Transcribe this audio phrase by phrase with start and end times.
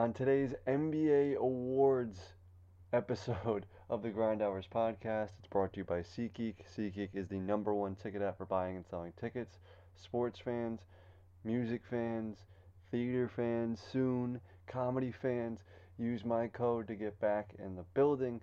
[0.00, 2.18] On today's NBA Awards
[2.90, 6.54] episode of the Grind Hours podcast, it's brought to you by SeatGeek.
[6.74, 9.58] SeatGeek is the number one ticket app for buying and selling tickets.
[9.96, 10.80] Sports fans,
[11.44, 12.38] music fans,
[12.90, 15.64] theater fans, soon comedy fans,
[15.98, 18.40] use my code to get back in the building.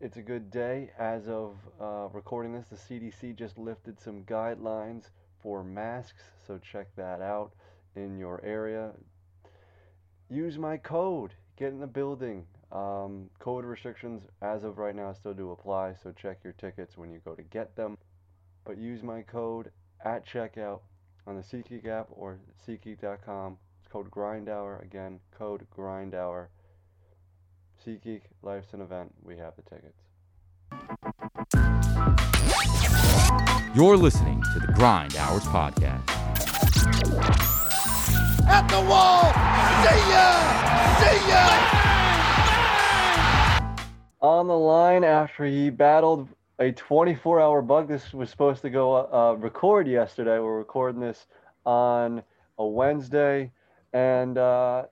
[0.00, 0.92] It's a good day.
[0.96, 5.08] As of uh, recording this, the CDC just lifted some guidelines
[5.42, 7.50] for masks, so check that out
[7.96, 8.92] in your area.
[10.28, 11.32] Use my code.
[11.56, 12.44] Get in the building.
[12.72, 17.12] Um, code restrictions as of right now still do apply, so check your tickets when
[17.12, 17.96] you go to get them.
[18.64, 19.70] But use my code
[20.04, 20.80] at checkout
[21.26, 23.56] on the SeatGeek app or SeatGeek.com.
[23.78, 24.82] It's code GrindHour.
[24.82, 26.48] Again, code GrindHour.
[27.86, 29.14] SeatGeek, life's an event.
[29.22, 30.02] We have the tickets.
[33.76, 36.02] You're listening to the Grind Hours Podcast.
[38.48, 39.32] At the wall!
[39.82, 40.26] See ya!
[41.00, 41.44] See ya!
[44.20, 47.88] On the line after he battled a 24 hour bug.
[47.88, 50.38] This was supposed to go uh, record yesterday.
[50.38, 51.26] We're recording this
[51.64, 52.22] on
[52.58, 53.50] a Wednesday.
[53.92, 54.84] And uh,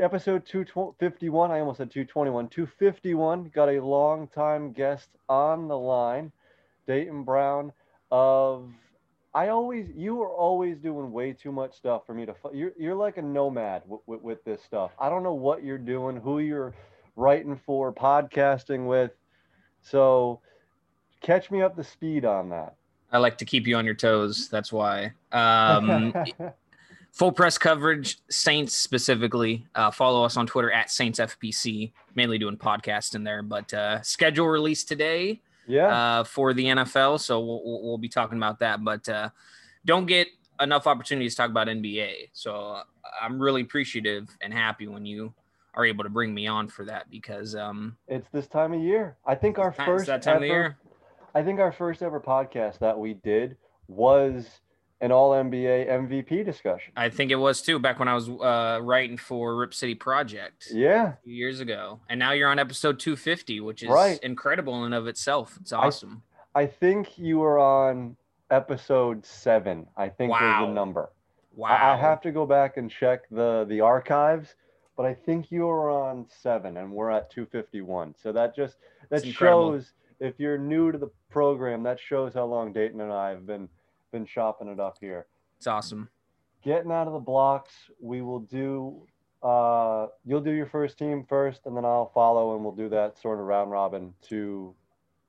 [0.00, 6.32] episode 251, I almost said 221, 251, got a long time guest on the line,
[6.86, 7.72] Dayton Brown
[8.10, 8.70] of.
[9.36, 12.34] I always, you are always doing way too much stuff for me to.
[12.54, 14.92] You're, you're like a nomad with, with, with this stuff.
[14.98, 16.72] I don't know what you're doing, who you're
[17.16, 19.10] writing for, podcasting with.
[19.82, 20.40] So
[21.20, 22.76] catch me up to speed on that.
[23.12, 24.48] I like to keep you on your toes.
[24.48, 25.12] That's why.
[25.32, 26.14] Um,
[27.12, 29.66] full press coverage, Saints specifically.
[29.74, 33.42] Uh, follow us on Twitter at Saints FPC, mainly doing podcasts in there.
[33.42, 35.88] But uh, schedule release today Yeah.
[35.88, 37.20] uh, for the NFL.
[37.20, 38.84] So we'll, we'll, be talking about that.
[38.84, 39.30] But uh,
[39.84, 40.28] don't get
[40.60, 42.30] enough opportunities to talk about NBA.
[42.32, 42.82] So uh,
[43.20, 45.34] I'm really appreciative and happy when you
[45.74, 49.16] are able to bring me on for that because um, it's this time of year.
[49.26, 50.78] I think our first that time ever, of year.
[51.34, 53.56] I think our first ever podcast that we did
[53.88, 54.60] was
[55.00, 56.92] an all NBA MVP discussion.
[56.96, 60.68] I think it was too back when I was uh, writing for Rip City Project.
[60.72, 61.14] Yeah.
[61.24, 64.18] years ago, and now you're on episode 250, which is Right.
[64.22, 65.58] incredible in and of itself.
[65.60, 66.22] It's awesome.
[66.54, 68.16] I think you were on
[68.50, 70.66] episode seven, I think was Wow.
[70.66, 71.10] the number.
[71.54, 71.68] wow.
[71.70, 74.54] I, I have to go back and check the the archives,
[74.96, 78.14] but I think you were on seven and we're at 251.
[78.16, 78.76] So that just
[79.10, 83.28] that shows if you're new to the program, that shows how long Dayton and I
[83.30, 83.68] have been
[84.10, 85.26] been chopping it up here.
[85.58, 86.08] It's awesome.
[86.62, 89.06] Getting out of the blocks, we will do
[89.42, 93.18] uh you'll do your first team first and then I'll follow and we'll do that
[93.20, 94.74] sort of round robin to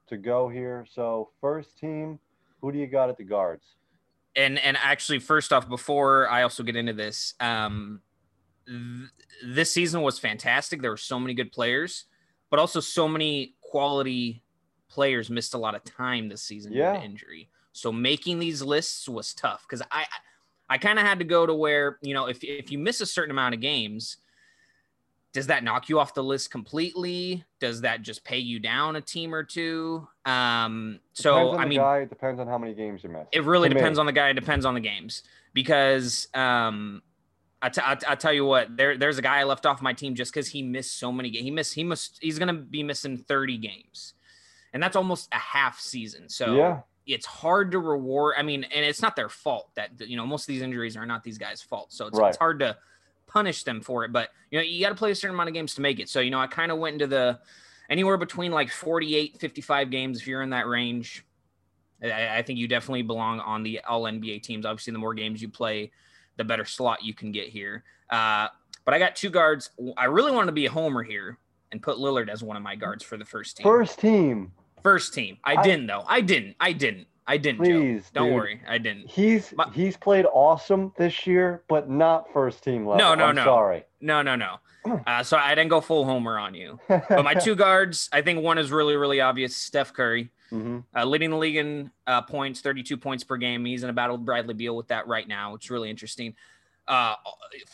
[0.07, 0.85] to go here.
[0.89, 2.19] So first team,
[2.61, 3.75] who do you got at the guards?
[4.35, 8.01] And and actually, first off, before I also get into this, um,
[8.67, 9.09] th-
[9.45, 10.81] this season was fantastic.
[10.81, 12.05] There were so many good players,
[12.49, 14.44] but also so many quality
[14.89, 17.49] players missed a lot of time this season due to injury.
[17.77, 20.05] So making these lists was tough because I
[20.69, 23.05] I kind of had to go to where you know if if you miss a
[23.05, 24.17] certain amount of games,
[25.31, 27.45] does that knock you off the list completely?
[27.59, 30.07] Does that just pay you down a team or two?
[30.25, 33.27] Um, so I mean, guy, it depends on how many games you miss.
[33.31, 33.79] it really to me.
[33.79, 34.29] depends on the guy.
[34.29, 35.21] It depends on the games
[35.53, 37.03] because um,
[37.61, 39.83] I, t- I, t- I tell you what, there there's a guy I left off
[39.83, 41.44] my team just because he missed so many games.
[41.44, 44.15] He missed he must he's gonna be missing 30 games,
[44.73, 46.27] and that's almost a half season.
[46.29, 46.79] So yeah.
[47.07, 48.35] It's hard to reward.
[48.38, 51.06] I mean, and it's not their fault that you know most of these injuries are
[51.06, 51.91] not these guys' fault.
[51.94, 52.29] So it's, Right.
[52.29, 52.78] it's hard to
[53.28, 54.12] punish them for it.
[54.12, 56.09] But you know, you got to play a certain amount of games to make it.
[56.09, 57.40] So you know, I kind of went into the
[57.90, 61.25] anywhere between like 48, 55 games if you're in that range.
[62.03, 64.66] I, I think you definitely belong on the all NBA teams.
[64.66, 65.91] Obviously, the more games you play,
[66.35, 67.84] the better slot you can get here.
[68.09, 68.47] Uh,
[68.85, 69.72] but I got two guards.
[69.97, 71.38] I really wanted to be a homer here
[71.72, 73.63] and put Lillard as one of my guards for the first team.
[73.63, 74.51] First team.
[74.87, 75.37] First team.
[75.43, 76.03] I, I- didn't though.
[76.07, 76.55] I didn't.
[76.61, 77.07] I didn't.
[77.29, 77.65] I didn't.
[77.65, 77.71] Joe.
[77.81, 78.35] Please, Don't dude.
[78.35, 78.61] worry.
[78.65, 79.09] I didn't.
[79.09, 82.99] He's My- he's played awesome this year, but not first team level.
[82.99, 83.43] No, no, I'm no.
[83.43, 83.83] Sorry.
[83.99, 84.56] No, no, no.
[85.06, 86.79] Uh, so I didn't go full homer on you.
[86.88, 89.53] But my two guards, I think one is really, really obvious.
[89.53, 90.85] Steph Curry, Mhm.
[90.95, 93.65] uh, leading the league in uh, points, 32 points per game.
[93.65, 95.56] He's in a battle with Bradley Beal with that right now.
[95.56, 96.35] It's really interesting.
[96.88, 97.15] Uh,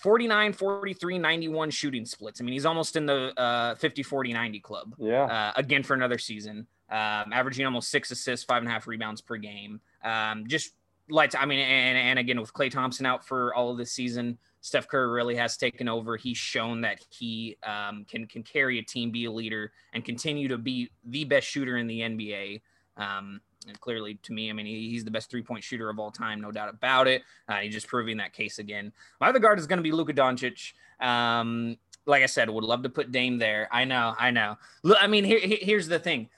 [0.01, 2.41] 49, 43, 91 shooting splits.
[2.41, 4.95] I mean, he's almost in the uh, 50, 40, 90 club.
[4.97, 5.25] Yeah.
[5.25, 9.19] uh, again for another season, um, averaging almost six assists, five and a half rebounds
[9.19, 9.81] per game.
[10.03, 10.73] Um, just
[11.09, 11.35] lights.
[11.37, 14.87] I mean, and, and again with Klay Thompson out for all of this season, Steph
[14.87, 16.17] Curry really has taken over.
[16.17, 20.47] He's shown that he um, can can carry a team, be a leader, and continue
[20.47, 22.61] to be the best shooter in the NBA.
[22.95, 25.97] Um, And clearly, to me, I mean, he, he's the best three point shooter of
[25.97, 27.23] all time, no doubt about it.
[27.49, 28.93] Uh, he's just proving that case again.
[29.19, 30.73] My other guard is going to be Luka Doncic.
[30.99, 33.67] Um, like I said, would love to put Dame there.
[33.71, 34.57] I know, I know.
[34.99, 36.29] I mean, here, here's the thing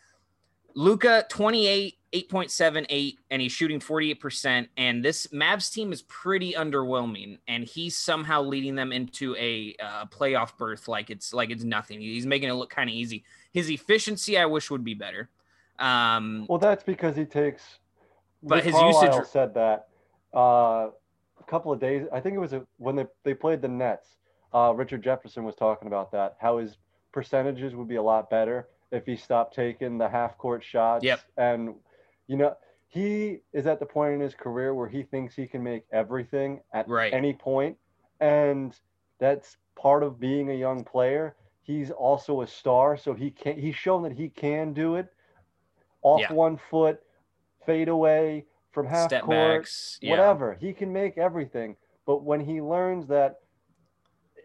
[0.75, 4.67] Luka, 28, 8.78, and he's shooting 48%.
[4.75, 10.05] And this Mavs team is pretty underwhelming, and he's somehow leading them into a uh,
[10.07, 12.01] playoff berth like it's like it's nothing.
[12.01, 13.23] He's making it look kind of easy.
[13.53, 15.29] His efficiency, I wish, would be better.
[15.79, 17.79] Um, well, that's because he takes.
[18.43, 19.87] But his Carlisle usage said that
[20.33, 20.89] uh,
[21.39, 22.05] a couple of days.
[22.11, 24.09] I think it was a, when they they played the Nets.
[24.53, 26.35] Uh, Richard Jefferson was talking about that.
[26.39, 26.77] How his
[27.11, 31.03] percentages would be a lot better if he stopped taking the half court shots.
[31.03, 31.19] Yep.
[31.37, 31.75] And
[32.27, 32.55] you know
[32.87, 36.61] he is at the point in his career where he thinks he can make everything
[36.73, 37.13] at Right.
[37.13, 37.77] any point,
[38.21, 38.79] and
[39.19, 41.35] that's part of being a young player.
[41.61, 43.59] He's also a star, so he can.
[43.59, 45.07] He's shown that he can do it
[46.03, 46.31] off Yeah.
[46.33, 47.01] one foot,
[47.65, 50.11] fade away from half step court, backs, yeah.
[50.11, 50.53] whatever.
[50.53, 51.75] He can make everything.
[52.05, 53.39] But when he learns that,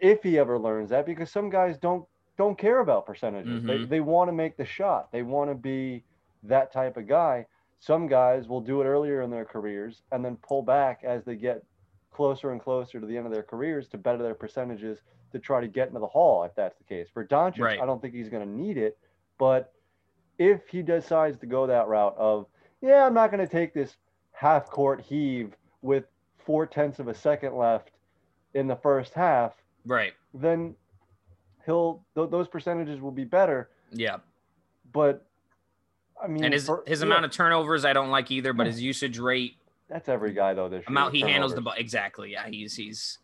[0.00, 2.08] if he ever learns that, because some guys don't
[2.40, 3.62] don't care about percentages.
[3.64, 3.88] They Mhm.
[3.90, 5.12] they want to make the shot.
[5.12, 6.04] They want to be
[6.44, 7.46] that type of guy.
[7.80, 11.36] Some guys will do it earlier in their careers and then pull back as they
[11.36, 11.62] get
[12.10, 15.02] closer and closer to the end of their careers to better their percentages
[15.32, 17.08] to try to get into the hall if that's the case.
[17.10, 17.80] For Doncic, Right.
[17.80, 18.98] I don't think he's going to need it,
[19.38, 19.72] but
[20.38, 22.46] if he decides to go that route of,
[22.80, 23.98] yeah, I'm not going to take this
[24.32, 26.06] half court heave with
[26.38, 27.90] four tenths of a second left
[28.54, 30.14] in the first half, Right.
[30.32, 30.74] then
[31.66, 33.70] he'll th- those percentages will be better.
[33.92, 34.16] Yeah.
[34.92, 35.26] But
[36.22, 38.66] I mean, And his for- his yeah, amount of turnovers I don't like either, but
[38.66, 39.56] his usage rate
[39.88, 40.68] that's every guy though.
[40.68, 41.74] This amount he year, handles the turnovers.
[41.76, 42.32] ball exactly.
[42.32, 43.18] Yeah, he's he's.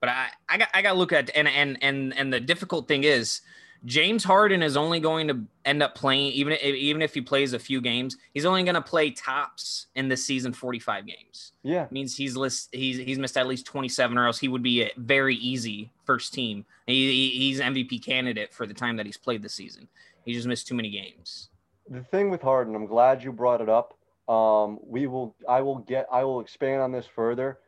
[0.00, 2.86] But I I got I got to look at and and and and the difficult
[2.86, 3.40] thing is
[3.84, 7.52] James Harden is only going to end up playing even if, even if he plays
[7.52, 8.16] a few games.
[8.32, 11.52] He's only going to play tops in this season 45 games.
[11.64, 14.82] Yeah, means he's list he's he's missed at least 27 or else he would be
[14.82, 16.64] a very easy first team.
[16.86, 19.88] He, he- he's MVP candidate for the time that he's played this season.
[20.24, 21.50] He just missed too many games.
[21.90, 23.94] the thing with Harden, I'm glad you brought it up.
[24.28, 27.58] Um, we will, I will get, I will expand on this further.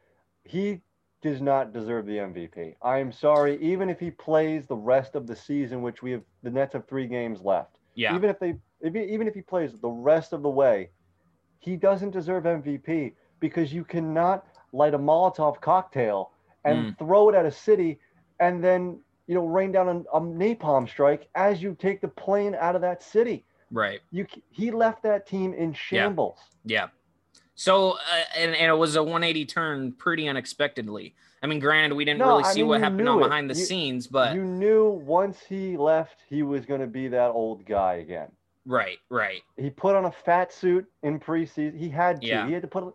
[0.45, 0.81] He
[1.23, 2.77] does not deserve the MVP.
[2.83, 6.23] I am sorry, even if he plays the rest of the season, which we have,
[6.43, 7.77] the Nets have three games left.
[7.95, 8.15] Yeah.
[8.15, 10.89] Even if they, if he, even if he plays the rest of the way,
[11.59, 16.31] he doesn't deserve MVP because you cannot light a Molotov cocktail
[16.67, 17.99] and throw it at a city
[18.41, 22.57] and then you know rain down a, a napalm strike as you take the plane
[22.59, 23.45] out of that city.
[23.71, 24.01] Right.
[24.11, 26.39] You he left that team in shambles.
[26.65, 26.89] Yeah.
[27.55, 27.97] So uh,
[28.37, 31.15] and, and it was a 180 turn pretty unexpectedly.
[31.43, 33.23] I mean, granted, we didn't No, really I see mean, what happened on it.
[33.25, 37.09] behind the You- scenes, but you knew once he left, he was going to be
[37.09, 38.29] that old guy again.
[38.67, 39.41] right, right.
[39.57, 41.79] He put on a fat suit in preseason.
[41.79, 42.27] He had to.
[42.27, 42.47] Yeah.
[42.47, 42.93] He had to put.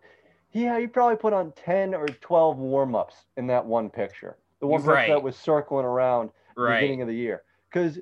[0.49, 4.37] He had, he probably put on ten or twelve warm ups in that one picture.
[4.65, 5.09] The one Right.
[5.09, 7.43] that was circling around the beginning of the year.
[7.69, 7.99] Because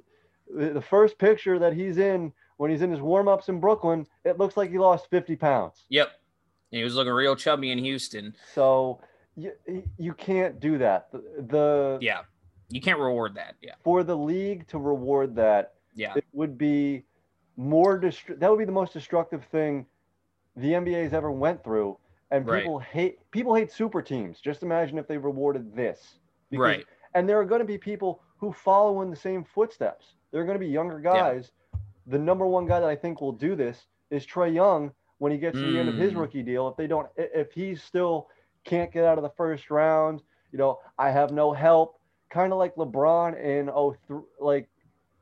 [0.50, 4.38] the first picture that he's in when he's in his warm ups in Brooklyn, it
[4.38, 5.84] looks like he lost fifty pounds.
[5.90, 6.08] Yep.
[6.72, 8.34] And he was looking real chubby in Houston.
[8.54, 9.02] So
[9.36, 9.52] you
[9.98, 11.12] you can't do that.
[11.12, 11.18] The,
[11.48, 12.22] the Yeah.
[12.70, 13.56] You can't reward that.
[13.62, 13.74] Yeah.
[13.84, 16.14] for the league to reward that, Yeah.
[16.16, 17.04] it would be
[17.58, 19.86] more that would be the most destructive thing
[20.56, 21.98] the NBA's ever went through.
[22.32, 22.62] And Right.
[22.62, 24.40] people hate people hate super teams.
[24.40, 26.20] Just imagine if they rewarded this.
[26.54, 26.86] Because- Right.
[27.16, 30.16] And there are going to be people who follow in the same footsteps.
[30.32, 31.52] There are going to be younger guys.
[32.08, 35.38] The number one guy that I think will do this is Trae Young when he
[35.38, 36.18] gets to the end of his Mm.
[36.22, 36.68] rookie deal.
[36.68, 38.30] If they don't, if he still
[38.64, 42.00] can't get out of the first round, you know, I have no help.
[42.30, 44.68] Kind of like LeBron in oh th- like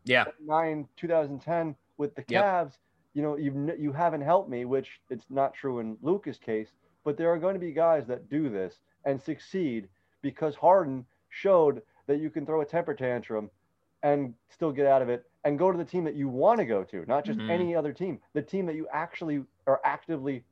[0.06, 0.26] Yeah.
[0.44, 2.44] nine 2010 with the Yep.
[2.46, 2.78] Cavs.
[3.14, 6.72] You know, you you haven't helped me, which it's not true in Luka's case.
[7.04, 9.90] But there are going to be guys that do this and succeed
[10.22, 13.52] because Harden showed that you can throw a temper tantrum
[14.04, 16.66] and still get out of it and go to the team that you want to
[16.66, 17.50] go to, not just Mhm.
[17.50, 20.46] any other team, the team that you actually are actively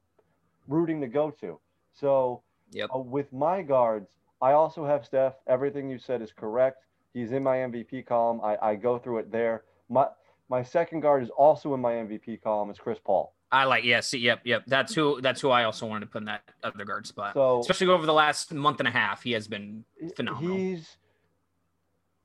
[0.67, 1.59] rooting to go to.
[1.93, 2.91] So Yep.
[2.95, 5.35] uh, with my guards, I also have Steph.
[5.47, 6.85] Everything you said is correct.
[7.13, 8.41] He's in my MVP column.
[8.43, 9.65] I, I go through it there.
[9.89, 10.09] My
[10.49, 12.69] my second guard is also in my MVP column.
[12.71, 13.35] It's Chris Paul.
[13.51, 14.63] I like yeah, see, yep, yep.
[14.67, 17.33] That's who that's who I also wanted to put in that other guard spot.
[17.33, 20.55] So Especially over the last month and a half, he has been phenomenal.
[20.55, 20.97] He's.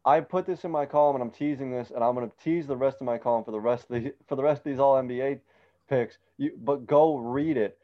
[0.06, 2.66] I put this in my column, and I'm teasing this, and I'm going to tease
[2.66, 4.78] the rest of my column for the rest of the for the rest of these
[4.78, 5.40] All NBA
[5.88, 6.18] picks.
[6.36, 7.78] You, but go read it.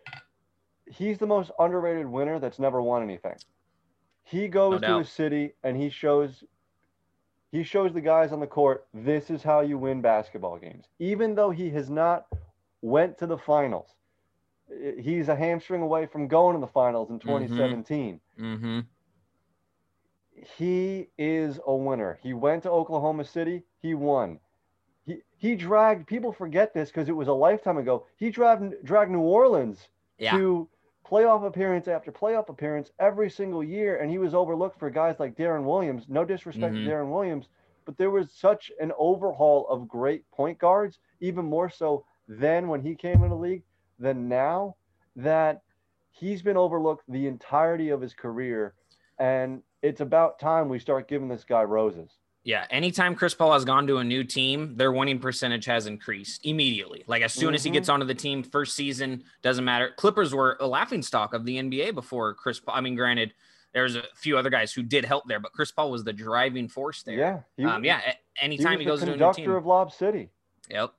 [0.86, 3.36] He's the most underrated winner that's never won anything.
[4.24, 5.00] He goes to doubt.
[5.00, 6.44] a city and he shows.
[7.52, 10.84] He shows the guys on the court, this is how you win basketball games.
[11.00, 12.26] Even though he has not
[12.82, 13.94] went to the finals,
[14.98, 17.74] He's a hamstring away from going to the finals in Mm-hmm.
[17.76, 18.20] 2017.
[18.38, 18.80] Mm-hmm.
[20.56, 22.18] He is a winner.
[22.22, 23.64] He went to Oklahoma City.
[23.78, 24.40] He won.
[25.04, 26.06] He he dragged.
[26.06, 28.06] People forget this because it was a lifetime ago.
[28.16, 30.40] He dragged dragged New Orleans Yeah.
[30.40, 30.68] to
[31.04, 35.34] playoff appearance after playoff appearance every single year, and he was overlooked for guys like
[35.36, 36.08] Deron Williams.
[36.08, 36.84] No disrespect Mhm.
[36.84, 37.48] to Deron Williams,
[37.84, 42.80] but there was such an overhaul of great point guards, even more so then when
[42.80, 43.62] he came in the league
[43.98, 44.76] than now,
[45.16, 45.62] that
[46.12, 48.74] he's been overlooked the entirety of his career,
[49.18, 52.10] and it's about time we start giving this guy roses.
[52.44, 56.46] Yeah, anytime Chris Paul has gone to a new team, their winning percentage has increased
[56.46, 57.04] immediately.
[57.06, 57.74] Like as soon as he Mhm.
[57.74, 59.90] gets onto the team, first season doesn't matter.
[59.96, 62.74] Clippers were a laughing stock of the NBA before Chris Paul.
[62.76, 63.34] I mean, granted,
[63.72, 66.66] there's a few other guys who did help there, but Chris Paul was the driving
[66.68, 67.16] force there.
[67.18, 67.98] Yeah, he, um, yeah.
[68.06, 69.50] a- he Anytime he, goes to a new conductor team.
[69.50, 70.30] of Lob City.
[70.70, 70.94] yep.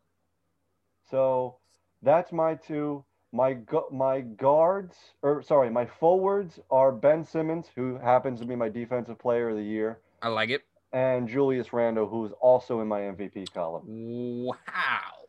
[1.12, 1.58] So
[2.02, 3.04] that's my two.
[3.34, 8.56] My gu- my guards, or sorry, my forwards are Ben Simmons, who happens to be
[8.56, 10.64] my defensive player of the year, I like it.
[10.92, 13.84] and Julius Randle, who is also in my MVP column.
[13.86, 14.56] Wow.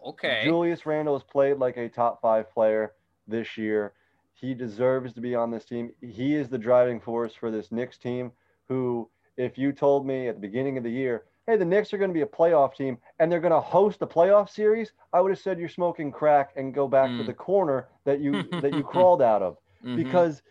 [0.05, 0.41] Okay.
[0.43, 2.95] Julius Randle has played like a top five player
[3.29, 3.93] this year.
[4.35, 5.93] He deserves to be on this team.
[6.01, 8.33] He is the driving force for this Knicks team.
[8.69, 11.23] Who, if you told me at the beginning of the year,
[11.53, 14.03] hey, the Knicks are going to be a playoff team and they're going to host
[14.03, 17.27] a playoff series, I would have said you're smoking crack and go back to Mm.
[17.27, 19.97] the corner that you that you crawled out of Mhm.
[19.97, 20.43] because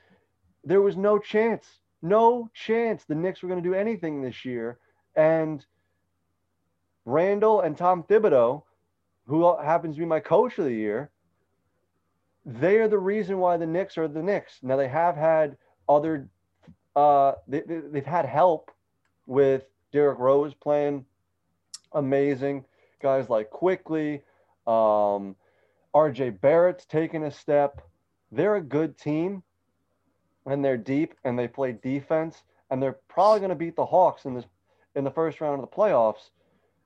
[0.63, 4.79] there was no chance, no chance the Knicks were going to do anything this year.
[5.15, 5.65] And
[7.05, 8.63] Randle and Tom Thibodeau,
[9.25, 11.11] who happens to be my coach of the year,
[12.45, 14.61] they are the reason why the Knicks are the Knicks.
[14.63, 16.29] Now they have had other,
[16.95, 18.71] uh, they, they've had help
[19.25, 21.05] with Derrick Rose playing
[21.93, 22.65] amazing,
[23.01, 24.21] guys like Quickley,
[24.67, 25.35] um,
[25.93, 27.81] RJ Barrett's taking a step.
[28.31, 29.43] They're a good team,
[30.45, 34.25] and they're deep, and they play defense, and they're probably going to beat the Hawks
[34.25, 34.45] in this
[34.95, 36.29] in the first round of the playoffs.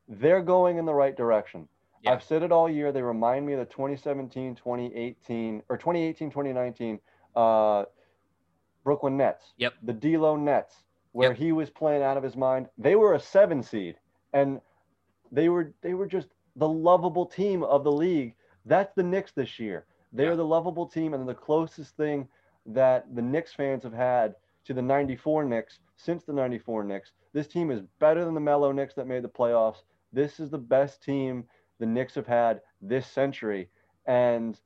[0.08, 1.68] They're going in the right direction.
[2.04, 2.12] Yeah.
[2.12, 2.92] I've said it all year.
[2.92, 7.00] They remind me of the 2017, 2018, or 2018, 2019
[7.36, 7.86] uh,
[8.84, 9.54] Brooklyn Nets.
[9.58, 9.74] Yep.
[9.84, 10.76] The D'Lo Nets,
[11.16, 11.38] where Yep.
[11.38, 12.68] he was playing out of his mind.
[12.78, 13.98] They were a seven seed,
[14.34, 14.60] and
[15.32, 18.36] they were they were just the lovable team of the league.
[18.66, 19.86] That's the Knicks this year.
[20.12, 20.36] They're Yeah.
[20.36, 22.28] the lovable team and the closest thing
[22.66, 27.14] that the Knicks fans have had to the 94 Knicks since the 94 Knicks.
[27.32, 29.84] This team is better than the Melo Knicks that made the playoffs.
[30.12, 31.48] This is the best team
[31.80, 33.70] the Knicks have had this century.
[34.06, 34.60] And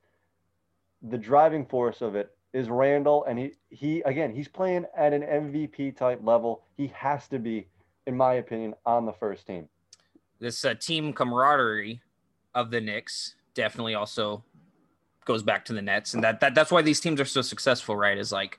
[1.03, 3.25] the driving force of it is Randle.
[3.25, 6.63] And he, he again, he's playing at an MVP type level.
[6.77, 7.67] He has to be,
[8.07, 9.67] in my opinion, on the first team.
[10.39, 12.01] this uh, team camaraderie
[12.55, 14.43] of the Knicks definitely also
[15.25, 17.95] goes back to the Nets, and that, that that's why these teams are so successful,
[17.95, 18.17] right?
[18.17, 18.57] Is like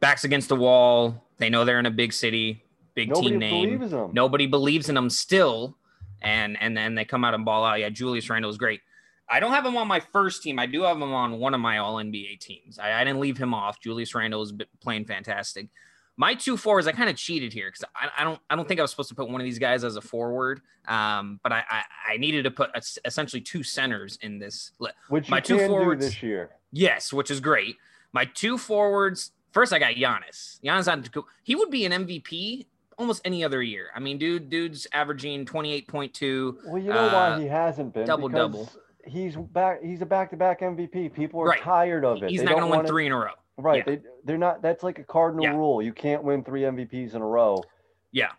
[0.00, 1.24] backs against the wall.
[1.38, 3.78] They know they're in a big city, big Nobody team name.
[3.78, 3.94] believes.
[4.12, 5.76] Nobody believes in them still,
[6.20, 7.80] and and then they come out and ball out.
[7.80, 8.80] Yeah, Julius Randle is great.
[9.28, 10.58] I don't have him on my first team.
[10.58, 12.78] I do have him on one of my All NBA teams.
[12.78, 13.80] I, I didn't leave him off.
[13.80, 15.68] Julius Randle is playing fantastic.
[16.16, 18.80] My two fours, I kind of cheated here because I, I don't I don't think
[18.80, 21.62] I was supposed to put one of these guys as a forward, um, but I,
[21.68, 21.82] I
[22.14, 24.72] I needed to put es- essentially two centers in this.
[25.08, 26.50] which my two forwards- this year.
[26.72, 27.76] Yes, which is great.
[28.12, 29.32] My two forwards.
[29.52, 30.58] First, I got Giannis.
[30.62, 31.24] Giannis Antetokounmpo.
[31.42, 32.66] He would be an MVP
[32.98, 33.88] almost any other year.
[33.94, 36.58] I mean, dude, dude's averaging twenty eight point two.
[36.66, 38.70] Well, you know Uh, why he hasn't been double, double.
[39.06, 39.82] He's back.
[39.82, 41.12] He's a back-to-back MVP.
[41.14, 41.60] People are Right.
[41.60, 42.30] tired of it.
[42.30, 43.30] He's They not going to win three in a row.
[43.56, 43.78] Right.
[43.86, 43.94] Yeah.
[43.96, 44.60] They they're not.
[44.62, 45.52] That's like a cardinal Yeah.
[45.56, 45.80] rule.
[45.80, 47.62] You can't win three MVPs in a row.
[48.12, 48.32] Yeah.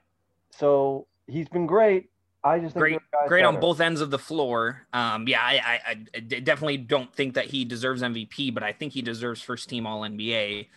[0.51, 2.09] So he's been great.
[2.43, 4.85] I just think Great, great on both ends of the floor.
[4.93, 5.79] Um, yeah, I,
[6.15, 9.85] I definitely don't think that he deserves MVP, but I think he deserves first team
[9.87, 10.67] All NBA.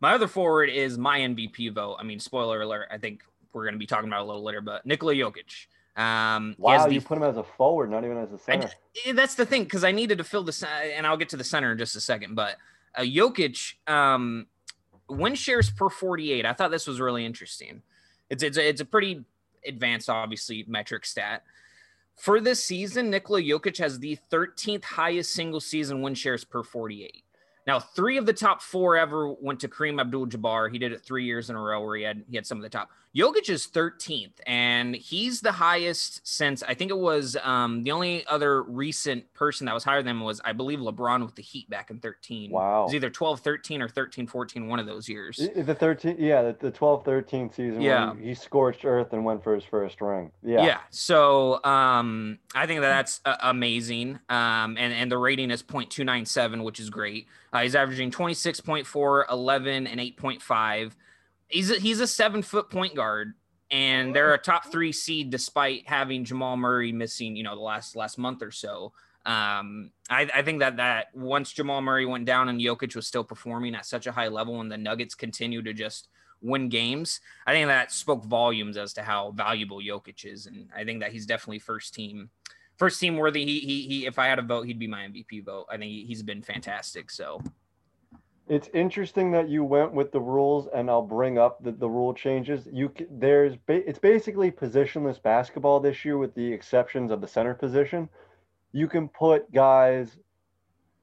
[0.00, 1.96] My other forward is my MVP vote.
[2.00, 2.88] I mean, spoiler alert.
[2.90, 5.66] I think we're going to be talking about a little later, but Nikola Jokic.
[6.00, 8.70] Um, Wow, the you put him as a forward, not even as a center.
[9.04, 11.44] eh, that's the thing because I needed to fill the and I'll get to the
[11.44, 12.34] center in just a second.
[12.34, 12.56] But
[12.96, 14.46] uh, Jokic, um,
[15.08, 16.46] win shares per 48.
[16.46, 17.82] I thought this was really interesting.
[18.30, 19.24] It's it's a, it's a pretty
[19.66, 21.42] advanced, obviously, metric stat.
[22.16, 27.24] For this season, Nikola Jokic has the 13th highest single season win shares per 48.
[27.66, 30.72] Now, three of the top four ever went to Kareem Abdul-Jabbar.
[30.72, 32.62] He did it three years in a row where he had he had some of
[32.62, 32.90] the top.
[33.16, 38.24] Jokic is 13th, and he's the highest since I think it was um, the only
[38.28, 41.68] other recent person that was higher than him was, I believe, LeBron with the Heat
[41.68, 42.52] back in 13.
[42.52, 42.82] Wow.
[42.82, 45.36] It was either 12 13 or 13 14, one of those years.
[45.56, 48.10] The 13, yeah, the, the 12 13 season Yeah.
[48.10, 50.30] when he scorched earth and went for his first ring.
[50.44, 50.64] Yeah.
[50.64, 50.78] Yeah.
[50.90, 54.20] So um, I think that that's uh, amazing.
[54.28, 57.26] Um, and, and the rating is 0.297, which is great.
[57.52, 60.92] Uh, he's averaging 26.4, 11, and 8.5.
[61.50, 63.34] He's a, he's a seven foot point guard,
[63.70, 67.96] and they're a top three seed despite having Jamal Murray missing, you know, the last
[67.96, 68.92] last month or so.
[69.26, 73.24] Um, I, I think that that once Jamal Murray went down and Jokic was still
[73.24, 76.08] performing at such a high level, and the Nuggets continue to just
[76.40, 80.84] win games, I think that spoke volumes as to how valuable Jokic is, and I
[80.84, 82.30] think that he's definitely first team,
[82.78, 83.44] first team worthy.
[83.44, 85.66] He he, he if I had a vote, he'd be my MVP vote.
[85.70, 87.10] I think he, he's been fantastic.
[87.10, 87.42] So
[88.50, 92.12] It's interesting that you went with the rules, and I'll bring up the, the rule
[92.14, 92.68] changes.
[92.72, 98.08] You there's it's basically positionless basketball this year, with the exceptions of the center position.
[98.72, 100.18] You can put guys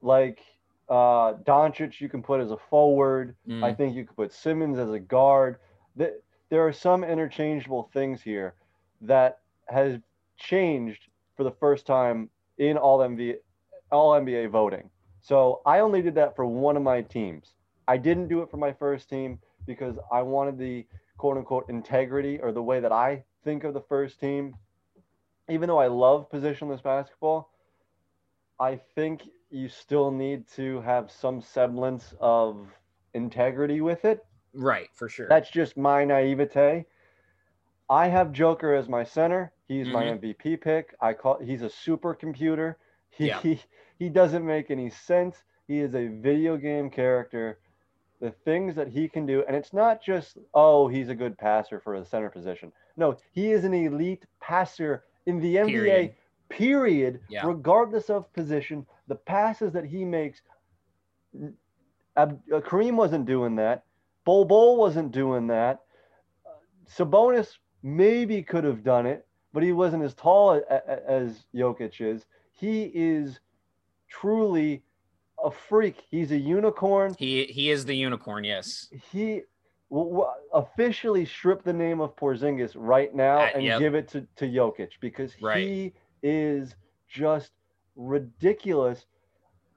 [0.02, 0.40] like
[0.88, 2.00] uh, Doncic.
[2.00, 3.36] You can put as a forward.
[3.48, 5.58] mm, I think you could put Simmons as a guard.
[5.98, 6.14] Th-
[6.50, 8.54] There are some interchangeable things here
[9.02, 9.98] that has
[10.36, 13.36] changed for the first time in all NBA,
[13.90, 14.90] all NBA voting.
[15.28, 17.52] So I only did that for one of my teams.
[17.86, 20.86] I didn't do it for my first team because I wanted the
[21.18, 24.56] quote unquote integrity or the way that I think of the first team.
[25.50, 27.50] Even though I love positionless basketball,
[28.58, 29.20] I think
[29.50, 32.66] you still need to have some semblance of
[33.12, 34.24] integrity with it.
[34.54, 35.28] right for sure.
[35.28, 36.86] That's just my naivete.
[37.90, 39.52] I have Joker as my center.
[39.66, 40.24] He's my mm-hmm.
[40.24, 40.94] MVP pick.
[41.02, 42.76] I call he's a supercomputer.
[43.10, 43.40] He, Yeah.
[43.42, 43.60] he
[43.98, 45.44] he doesn't make any sense.
[45.66, 47.58] He is a video game character.
[48.20, 51.78] The things that he can do, and it's not just oh he's a good passer
[51.78, 52.72] for the center position.
[52.96, 55.66] No, he is an elite passer in the NBA.
[55.66, 56.14] Period.
[56.48, 57.20] Period.
[57.28, 57.46] Yeah.
[57.46, 60.40] Regardless of position, the passes that he makes.
[62.16, 63.84] Ab- uh, Kareem wasn't doing that.
[64.24, 65.80] Bol Bol wasn't doing that.
[66.44, 66.50] Uh,
[66.90, 70.60] Sabonis maybe could have done it, but he wasn't as tall
[71.06, 72.26] as Jokic is.
[72.52, 73.38] He is
[74.08, 74.82] truly
[75.42, 75.96] a freak.
[76.10, 77.14] He's a unicorn.
[77.18, 78.44] he he is the unicorn.
[78.44, 78.88] Yes.
[79.12, 79.42] He
[79.90, 83.78] w- w- officially strip the name of Porzingis right now Uh, and yep.
[83.78, 85.58] give it to, to Jokic because Right.
[85.66, 86.74] he is
[87.08, 87.52] just
[87.96, 89.06] ridiculous.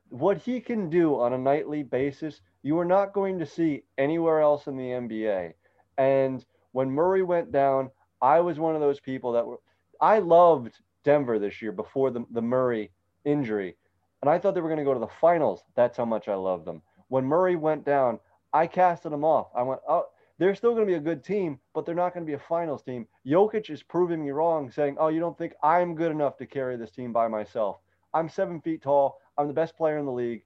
[0.10, 4.39] What he can do on a nightly basis, you are not going to see anywhere
[4.41, 5.54] else in the NBA.
[5.98, 7.89] And when Murray went down,
[8.22, 9.60] I was one of those people that were
[10.02, 12.91] I loved Denver this year before the, the Murray
[13.24, 13.78] injury.
[14.22, 15.64] And I thought they were going to go to the finals.
[15.76, 16.82] That's how much I love them.
[17.10, 18.20] When Murray went down,
[18.54, 19.48] I casted them off.
[19.56, 20.06] I went, oh,
[20.38, 22.40] they're still going to be a good team, but they're not going to be a
[22.40, 23.08] finals team.
[23.28, 26.78] Jokic is proving me wrong, saying, oh, you don't think I'm good enough to carry
[26.78, 27.78] this team by myself.
[28.14, 29.20] I'm seven feet tall.
[29.38, 30.44] I'm the best player in the league.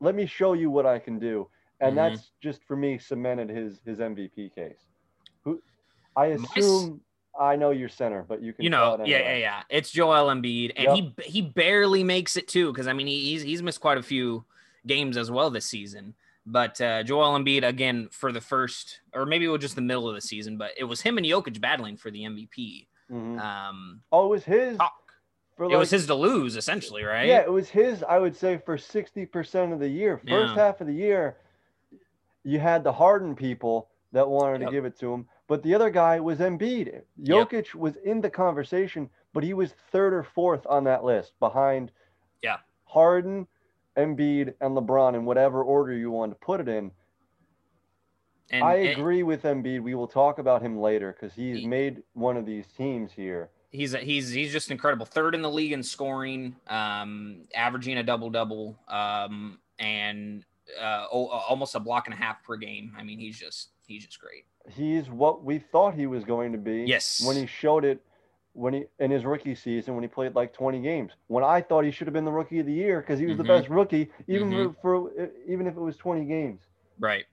[0.00, 1.48] Let me show you what I can do.
[1.80, 1.96] And Mhm.
[1.96, 4.86] that's just for me cemented his his MVP case.
[5.44, 5.60] Who
[6.16, 7.00] I assume
[7.38, 9.20] I know your center, but you can you know, yeah, anyway.
[9.20, 9.62] yeah, yeah.
[9.70, 13.42] It's Joel Embiid, and he he barely makes it too, because I mean he, he's
[13.42, 14.44] he's missed quite a few
[14.86, 16.14] games as well this season.
[16.46, 20.08] But uh, Joel Embiid again for the first, or maybe it was just the middle
[20.08, 22.86] of the season, but it was him and Jokic battling for the MVP.
[23.12, 23.38] Mhm.
[23.40, 24.76] Um, Oh, it was his.
[24.78, 24.94] talk.
[25.56, 27.26] For It was his to lose essentially, right?
[27.26, 28.02] Yeah, it was his.
[28.02, 30.54] I would say for sixty percent of the year, first Yeah.
[30.54, 31.36] half of the year,
[32.44, 34.70] you had the Harden people that wanted Yep.
[34.70, 37.02] to give it to him, but the other guy was Embiid.
[37.16, 37.50] Yep.
[37.50, 41.90] Jokic was in the conversation, but he was third or fourth on that list behind.
[42.42, 42.58] Yeah.
[42.84, 43.46] Harden,
[43.96, 46.92] Embiid, and LeBron in whatever order you want to put it in.
[48.50, 49.82] And, I and agree with Embiid.
[49.82, 53.50] We will talk about him later because he's He- made one of these teams here.
[53.70, 55.04] he's he's he's just incredible.
[55.04, 60.44] Third in the league in scoring, um, averaging a double double, um, and
[60.80, 62.94] uh, o- almost a block and a half per game.
[62.98, 64.46] I mean, he's just he's just great.
[64.68, 66.84] He's what we thought he was going to be.
[66.86, 67.22] Yes.
[67.24, 68.00] when he showed it
[68.52, 71.84] when he in his rookie season when he played like 20 games when i thought
[71.84, 73.38] he should have been the rookie of the year because he was Mhm.
[73.38, 74.74] the best rookie even Mhm.
[74.80, 76.60] for, for even if it was 20 games
[76.98, 77.26] Right.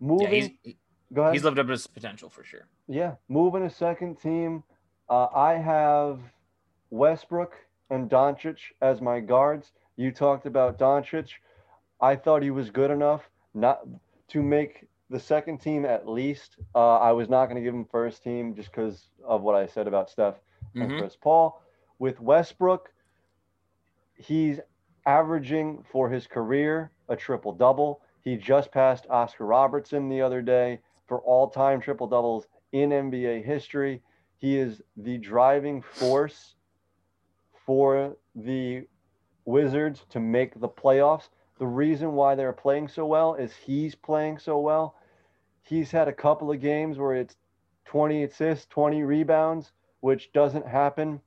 [0.00, 0.74] moving Yeah, he's
[1.12, 2.66] go ahead he's lived up to his potential for sure.
[2.86, 4.62] yeah moving a second team
[5.08, 6.20] uh, i have
[6.90, 7.54] westbrook
[7.90, 11.30] and Doncic as my guards you talked about Doncic.
[12.00, 13.80] i thought he was good enough not
[14.28, 17.84] to make the second team at least uh, i was not going to give him
[17.84, 20.40] first team just because of what i said about steph
[20.74, 20.98] and Mhm.
[20.98, 21.60] Chris Paul.
[21.98, 22.92] With Westbrook,
[24.14, 24.60] he's
[25.06, 28.00] averaging for his career a triple double.
[28.22, 33.42] He just passed Oscar Robertson the other day for all time triple doubles in NBA
[33.42, 34.02] history.
[34.38, 36.54] He is the driving force
[37.66, 38.86] for the
[39.44, 41.28] Wizards to make the playoffs.
[41.58, 44.96] The reason why they're playing so well is he's playing so well.
[45.62, 47.36] He's had a couple of games where it's
[47.84, 51.20] 20 assists, 20 rebounds, which doesn't happen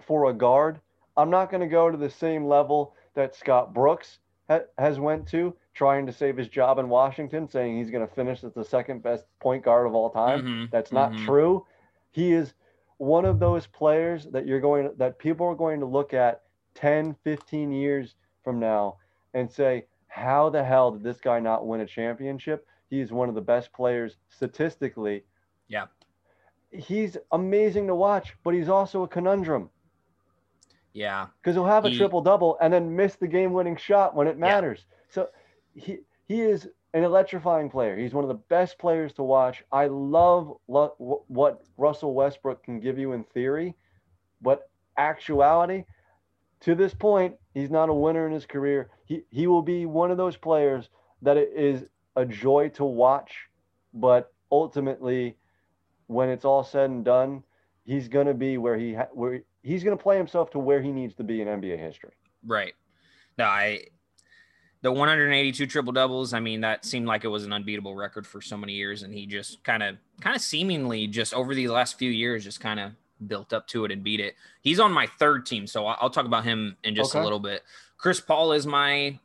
[0.00, 0.80] for a guard.
[1.16, 5.26] I'm not going to go to the same level that Scott Brooks ha- has went
[5.28, 8.64] to trying to save his job in Washington, saying he's going to finish as the
[8.64, 10.44] second best point guard of all time.
[10.44, 11.16] Mhm, That's not mhm.
[11.16, 11.66] true.
[12.10, 12.54] He is
[12.98, 16.42] one of those players that you're going that people are going to look at
[16.74, 18.96] 10, 15 years from now
[19.34, 22.66] and say, how the hell did this guy not win a championship?
[22.90, 25.24] He's one of the best players statistically.
[25.68, 25.86] Yeah.
[26.70, 29.70] He's amazing to watch, but he's also a conundrum
[30.92, 31.26] Yeah.
[31.40, 34.26] because he'll have a He- triple double and then miss the game winning shot when
[34.26, 34.86] it matters.
[35.08, 35.28] So
[35.74, 37.96] he he is an electrifying player.
[37.96, 39.64] He's one of the best players to watch.
[39.72, 43.74] I love lo- wh- what Russell Westbrook can give you in theory,
[44.42, 45.84] but actuality
[46.60, 48.90] to this point, he's not a winner in his career.
[49.12, 50.88] He he will be one of those players
[51.20, 51.84] that it is
[52.16, 53.32] a joy to watch,
[53.92, 55.36] but ultimately
[56.06, 57.42] when it's all said and done,
[57.84, 60.80] he's going to be where he ha- where he's going to play himself to where
[60.80, 62.12] he needs to be in NBA history.
[62.46, 62.72] Right.
[63.36, 63.84] No, I
[64.80, 66.32] the 182 triple doubles.
[66.32, 69.12] I mean, that seemed like it was an unbeatable record for so many years, and
[69.12, 72.80] he just kind of, kind of seemingly just over these last few years, just kind
[72.80, 72.92] of
[73.28, 74.34] built up to it and beat it.
[74.62, 77.20] He's on my third team, so I'll I'll talk about him in just Okay.
[77.20, 77.62] a little bit.
[77.98, 79.18] Chris Paul is my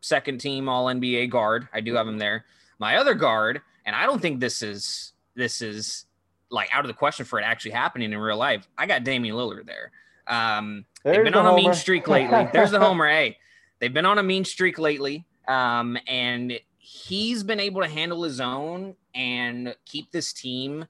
[0.00, 1.68] second team All NBA guard.
[1.72, 2.44] I do have him there.
[2.78, 6.06] My other guard, and I don't think this is this is
[6.50, 8.68] like out of the question for it actually happening in real life.
[8.78, 9.90] I got Damian Lillard there.
[10.26, 12.48] Um, There's they've been the on a mean streak lately.
[12.52, 13.08] There's the homer.
[13.08, 13.38] Hey,
[13.78, 15.24] they've been on a mean streak lately.
[15.48, 20.86] Um, and he's been able to handle his own and keep this team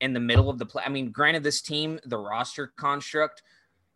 [0.00, 0.82] in the middle of the play.
[0.84, 3.42] I mean, granted, this team, the roster construct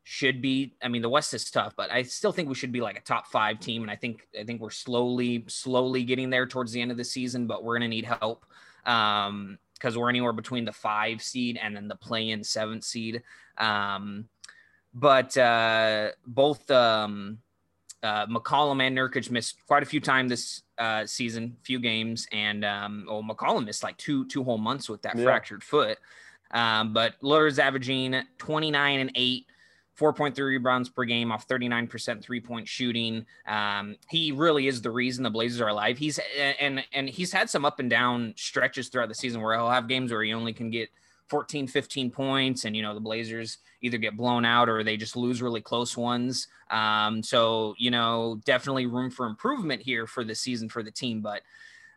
[0.05, 0.75] should be.
[0.83, 3.03] I mean, the West is tough, but I still think we should be like a
[3.03, 3.83] top five team.
[3.83, 7.05] And I think I think we're slowly, slowly getting there towards the end of the
[7.05, 7.47] season.
[7.47, 8.45] But we're gonna need help
[8.85, 13.23] um, because we're anywhere between the five seed and then the play-in seventh seed.
[13.59, 14.29] Um,
[14.95, 17.39] but uh, both um,
[18.03, 22.65] uh, McCollum and Nurkic missed quite a few times this uh, season, few games, and
[22.65, 25.25] um, well, McCollum missed like two two whole months with that Yeah.
[25.25, 25.99] fractured foot.
[26.51, 29.47] Um, but Lillard's averaging 29 and 8,
[29.99, 33.25] 4.3 rebounds per game off 39% three point shooting.
[33.47, 35.97] Um, he really is the reason the Blazers are alive.
[35.97, 36.19] He's
[36.61, 39.89] and and he's had some up and down stretches throughout the season where he'll have
[39.89, 40.91] games where he only can get
[41.29, 45.17] 14, 15 points, and you know, the Blazers either get blown out or they just
[45.17, 46.49] lose really close ones.
[46.71, 51.21] Um, so you know, definitely room for improvement here for the season for the team,
[51.21, 51.43] but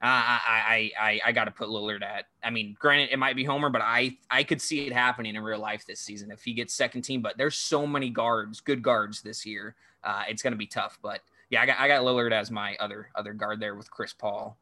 [0.02, 2.26] uh, I, I, I, I got to put Lillard at.
[2.44, 5.42] I mean, granted, it might be Homer, but I, I could see it happening in
[5.42, 7.22] real life this season if he gets second team.
[7.22, 9.76] But there's so many guards, good guards this year.
[10.04, 11.00] Uh, it's going to be tough.
[11.02, 14.14] But yeah, I got, I got Lillard as my other, other guard there with Chris
[14.14, 14.58] Paul.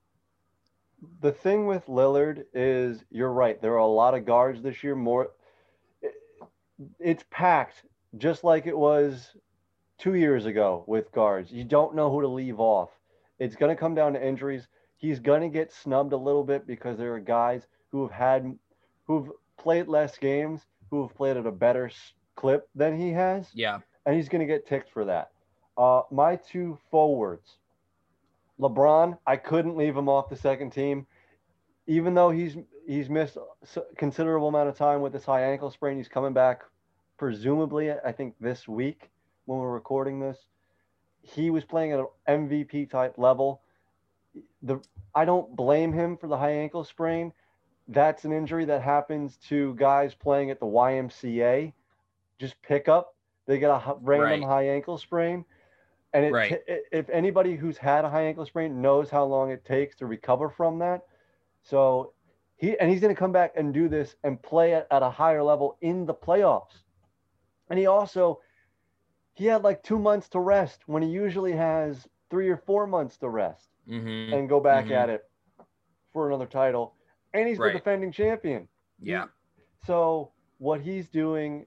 [1.22, 3.62] The thing with Lillard is you're right.
[3.62, 4.96] There are a lot of guards this year.
[4.96, 5.32] More,
[6.02, 6.16] it-
[7.00, 7.84] it's packed,
[8.18, 9.36] just like it was
[9.98, 11.52] two years ago with guards.
[11.52, 12.90] You don't know who to leave off.
[13.40, 14.68] It's going to come down to injuries.
[14.98, 18.58] He's going to get snubbed a little bit because there are guys who have had,
[19.06, 21.90] who've played less games, who have played at a better
[22.36, 23.80] clip than he has Yeah.
[24.06, 25.32] and he's going to get ticked for that.
[25.78, 27.58] Uh, my two forwards,
[28.60, 31.08] LeBron, I couldn't leave him off the second team,
[31.88, 35.98] even though he's he's missed a considerable amount of time with this high ankle sprain.
[35.98, 36.62] He's coming back,
[37.18, 39.10] presumably, I think this week
[39.46, 40.38] when we're recording this.
[41.22, 43.62] He was playing at an MVP type level.
[44.62, 44.80] The
[45.16, 47.34] I don't blame him for the high ankle sprain.
[47.88, 51.74] That's an injury that happens to guys playing at the YMCA.
[52.40, 53.14] Just pick up
[53.46, 54.44] they get a random Right.
[54.44, 55.46] high ankle sprain.
[56.14, 56.62] And it, Right.
[56.92, 60.50] if anybody who's had a high ankle sprain knows how long it takes to recover
[60.50, 61.02] from that.
[61.64, 62.14] So
[62.56, 65.10] he and he's going to come back and do this and play at, at a
[65.10, 66.84] higher level in the playoffs.
[67.70, 68.40] And he also
[69.34, 73.18] he had like 2 months to rest when he usually has 3 or 4 months
[73.18, 74.34] to rest Mm-hmm.
[74.34, 74.92] and go back Mhm.
[74.92, 75.30] at it
[76.14, 76.96] for another title.
[77.34, 77.74] And he's Right.
[77.74, 78.68] the defending champion.
[79.02, 79.26] Yeah.
[79.86, 81.66] So what he's doing,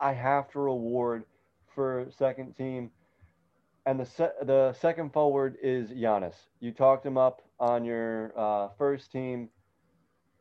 [0.00, 1.24] I have to reward
[1.66, 2.90] for second team.
[3.88, 6.34] And the se- the second forward is Giannis.
[6.60, 9.48] You talked him up on your uh, first team.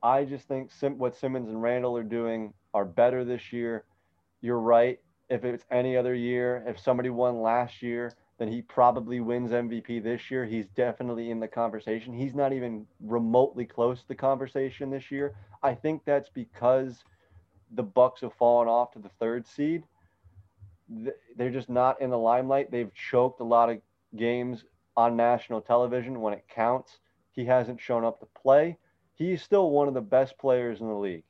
[0.03, 3.85] I just think Sim- what Simmons and Randle are doing are better this year.
[4.41, 4.99] You're right.
[5.29, 10.03] If it's any other year, if somebody won last year, then he probably wins MVP
[10.03, 10.43] this year.
[10.43, 12.13] He's definitely in the conversation.
[12.13, 15.37] He's not even remotely close to the conversation this year.
[15.63, 17.05] I think that's because
[17.71, 19.85] the Bucks have fallen off to the third seed.
[21.35, 22.71] They're just not in the limelight.
[22.71, 23.81] They've choked a lot of
[24.15, 24.63] games
[24.95, 26.99] on national television when it counts.
[27.31, 28.77] He hasn't shown up to play.
[29.13, 31.23] He's still one of the best players in the league.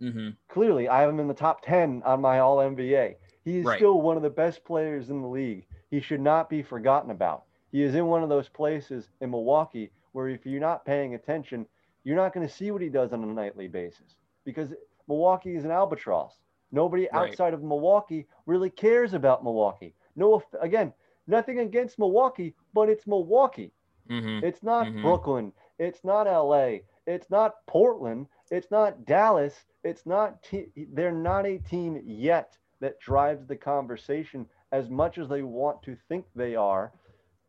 [0.00, 0.30] Mm-hmm.
[0.48, 3.16] Clearly, I have him in the top 10 on my All NBA.
[3.44, 3.78] He's Right.
[3.78, 5.66] still one of the best players in the league.
[5.90, 7.44] He should not be forgotten about.
[7.70, 11.66] He is in one of those places in Milwaukee where if you're not paying attention,
[12.04, 14.72] you're not going to see what he does on a nightly basis because
[15.08, 16.38] Milwaukee is an albatross.
[16.72, 17.32] Nobody Right.
[17.32, 19.94] outside of Milwaukee really cares about Milwaukee.
[20.16, 20.92] No, again,
[21.26, 23.72] nothing against Milwaukee, but it's Milwaukee.
[24.10, 24.44] Mm-hmm.
[24.44, 25.02] It's not Mhm.
[25.02, 25.52] Brooklyn.
[25.78, 26.84] It's not LA.
[27.06, 28.28] It's not Portland.
[28.50, 29.64] It's not Dallas.
[29.84, 30.42] It's not.
[30.42, 35.82] Te- they're not a team yet that drives the conversation as much as they want
[35.82, 36.92] to think they are.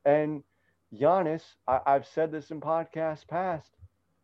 [0.05, 0.43] And
[0.93, 3.75] Giannis, I- I've said this in podcasts past,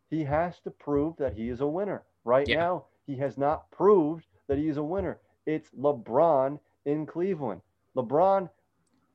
[0.08, 2.04] he has to prove that he is a winner.
[2.24, 2.56] Right Yeah.
[2.56, 5.20] now, he has not proved that he is a winner.
[5.46, 7.60] It's LeBron in Cleveland.
[7.96, 8.50] LeBron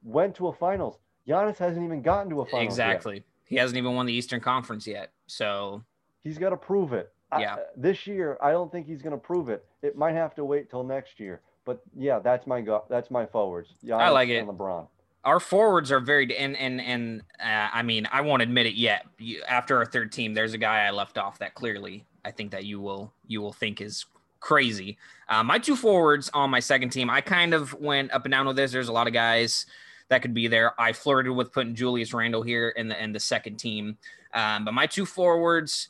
[0.02, 0.98] went to a finals.
[1.28, 2.78] Giannis hasn't even gotten to a finals.
[2.78, 2.90] yet.
[2.90, 3.24] Exactly.
[3.44, 5.12] He hasn't even won the Eastern Conference yet.
[5.28, 5.84] So
[6.22, 7.12] He's got to prove it.
[7.34, 7.58] I- Yeah.
[7.76, 9.66] this year, I don't think he's going to prove it.
[9.82, 11.42] It might have to wait till next year.
[11.66, 12.86] But yeah, that's my go.
[12.90, 13.74] That's my forwards.
[13.84, 14.46] Giannis I like it.
[14.48, 14.88] LeBron.
[15.26, 19.06] our forwards are very and and and uh, I mean I won't admit it yet.
[19.18, 22.52] You, after our third team, there's a guy I left off that clearly I think
[22.52, 24.06] that you will you will think is
[24.46, 24.98] crazy.
[25.28, 28.46] Uh, my two forwards on my second team, I kind of went up and down
[28.46, 28.72] with this.
[28.72, 29.66] There's a lot of guys
[30.10, 30.80] that could be there.
[30.80, 33.98] I flirted with putting Julius Randle here in the in the second team,
[34.36, 35.90] um, but my two forwards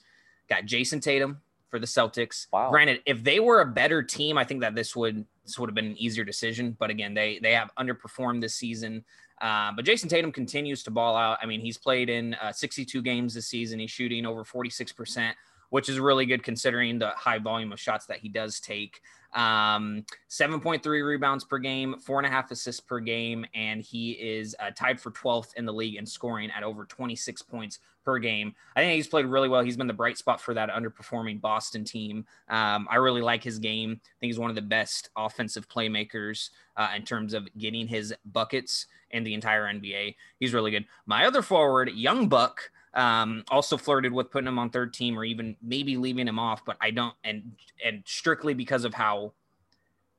[0.50, 2.48] got Jayson Tatum for the Celtics.
[2.54, 2.70] Wow.
[2.70, 5.76] Granted, if they were a better team, I think that this would this would have
[5.76, 6.78] been an easier decision.
[6.80, 9.04] But again, they they have underperformed this season.
[9.42, 11.40] Uh, but Jayson Tatum continues to ball out.
[11.42, 13.80] I mean, he's played in uh, 62 games this season.
[13.80, 15.34] He's shooting over 46%,
[15.76, 19.02] which is really good considering the high volume of shots that he does take.
[19.34, 24.56] Um, 7.3 rebounds per game, four and a half assists per game, and he is
[24.62, 28.56] uh, tied for 12th in the league in scoring at over 26 points per game.
[28.78, 29.66] I think he's played really well.
[29.66, 32.26] He's been the bright spot for that underperforming Boston team.
[32.48, 34.00] Um, I really like his game.
[34.02, 38.14] I think he's one of the best offensive playmakers uh, in terms of getting his
[38.32, 40.16] buckets in the entire NBA.
[40.40, 40.86] He's really good.
[41.06, 45.26] My other forward, Young Buck, um, also flirted with putting him on third team or
[45.26, 47.54] even maybe leaving him off, but I don't, and
[47.84, 49.34] and strictly because of how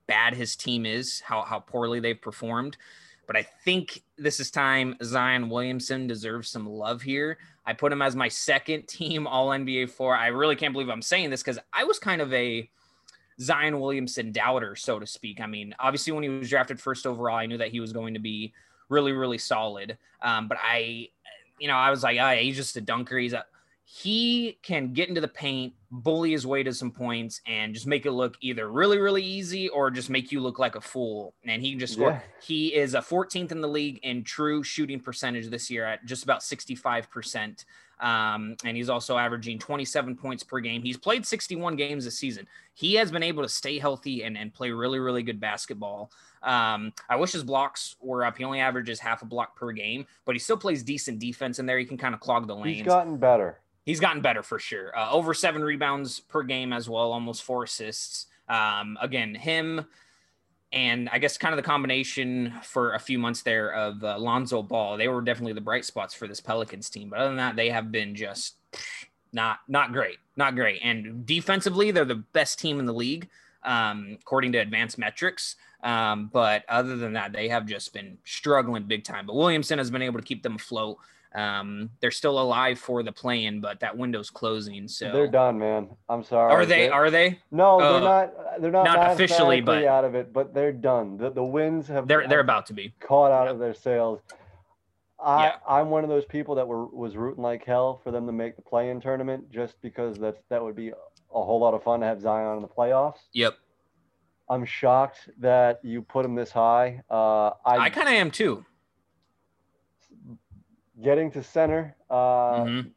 [0.06, 2.76] bad his team is, how how poorly they've performed.
[3.26, 7.38] But I think this is time Zion Williamson deserves some love here.
[7.64, 10.14] I put him as my second team All NBA four.
[10.14, 12.70] I really can't believe I'm saying this because I was kind of a
[13.40, 15.40] Zion Williamson doubter, so to speak.
[15.40, 18.14] I mean, obviously, when he was drafted first overall, I knew that he was going
[18.14, 18.52] to be
[18.88, 19.98] really, really solid.
[20.22, 21.08] Um, but I,
[21.58, 23.18] you know, I was like, ah, he's just a dunker.
[23.18, 23.44] He's a,
[23.84, 28.04] he can get into the paint, bully his way to some points, and just make
[28.04, 31.34] it look either really, really easy or just make you look like a fool.
[31.44, 32.10] And he can just score.
[32.10, 32.20] Yeah.
[32.42, 36.24] He is a 14th in the league in true shooting percentage this year at just
[36.24, 37.64] about 65%.
[38.00, 40.82] Um, and he's also averaging 27 points per game.
[40.82, 42.46] He's played 61 games this season.
[42.76, 46.12] He has been able to stay healthy and, and play really, really good basketball.
[46.42, 48.36] Um, I wish his blocks were up.
[48.36, 51.64] He only averages half a block per game, but he still plays decent defense in
[51.64, 51.78] there.
[51.78, 52.76] He can kind of clog the lanes.
[52.76, 53.60] He's gotten better.
[53.86, 54.96] He's gotten better for sure.
[54.96, 58.26] Uh, over seven rebounds per game as well, almost four assists.
[58.46, 59.86] Um, again, him
[60.70, 64.62] and I guess kind of the combination for a few months there of uh, Lonzo
[64.62, 64.98] Ball.
[64.98, 67.08] They were definitely the bright spots for this Pelicans team.
[67.08, 68.56] But other than that, they have been just
[69.36, 70.80] not not great, not great.
[70.82, 73.28] And defensively, they're the best team in the league
[73.62, 75.54] um, according to advanced metrics.
[75.84, 79.26] Um, but other than that, they have just been struggling big time.
[79.26, 80.98] But Williamson has been able to keep them afloat.
[81.34, 84.88] Um, they're still alive for the play-in, but that window's closing.
[84.88, 85.88] So They're done, man.
[86.08, 86.50] I'm sorry.
[86.50, 86.88] Are they?
[86.88, 87.38] Are they?
[87.50, 88.60] No, Uh, they're not.
[88.62, 90.32] They're not, not officially, but- out of it.
[90.32, 91.18] But they're done.
[91.18, 92.94] The the wins have They're they're about to be.
[93.00, 93.52] caught out Yeah.
[93.52, 94.20] of their sails.
[95.18, 95.56] I Yeah.
[95.68, 98.56] I'm one of those people that were was rooting like hell for them to make
[98.56, 100.94] the play-in tournament just because that's that would be a
[101.42, 103.20] whole lot of fun to have Zion in the playoffs.
[103.32, 103.56] Yep.
[104.48, 107.02] I'm shocked that you put him this high.
[107.10, 108.64] Uh, I, I kind of am too.
[111.02, 111.94] getting to center.
[112.08, 112.90] Uh, Mhm.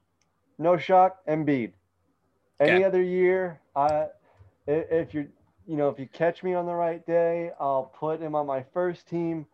[0.57, 1.73] No shock, Embiid.
[2.59, 2.83] Any Okay.
[2.83, 4.09] other year, I
[4.67, 5.27] i- if you're,
[5.65, 8.61] you know, if you catch me on the right day, I'll put him on my
[8.73, 9.47] first team.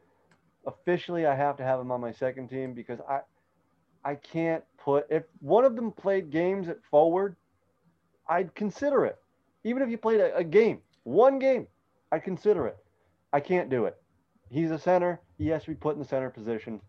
[0.65, 3.21] Officially, I have to have him on my second team because I,
[4.04, 7.36] I can't put if one of them played games at forward,
[8.28, 9.17] I'd consider it.
[9.63, 11.67] Even if you played a, a game, one game,
[12.12, 12.78] I'd consider it.
[13.34, 13.95] I can't do it.
[14.49, 15.21] He's a center.
[15.38, 16.82] He has to be put in the center position.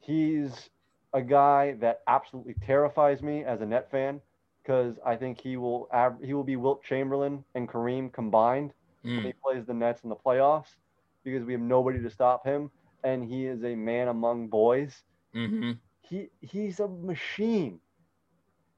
[0.00, 0.70] He's
[1.12, 4.20] a guy that absolutely terrifies me as a net fan
[4.62, 5.88] because I think he will
[6.22, 8.72] he will be Wilt Chamberlain and Kareem combined
[9.14, 10.76] when he Mm, plays the Nets in the playoffs
[11.24, 12.70] because we have nobody to stop him
[13.06, 15.04] and he is a man among boys.
[15.34, 17.80] hmm He he's a machine.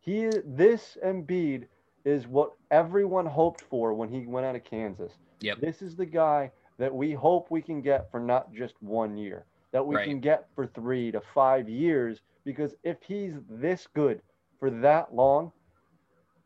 [0.01, 1.69] He is, this Embiid
[2.05, 5.19] is what everyone hoped for when he went out of Kansas.
[5.41, 5.61] Yep.
[5.61, 9.47] This is the guy that we hope we can get for not just one year,
[9.73, 10.09] that we Right.
[10.09, 12.23] can get for three to five years.
[12.45, 14.23] Because if he's this good
[14.61, 15.53] for that long,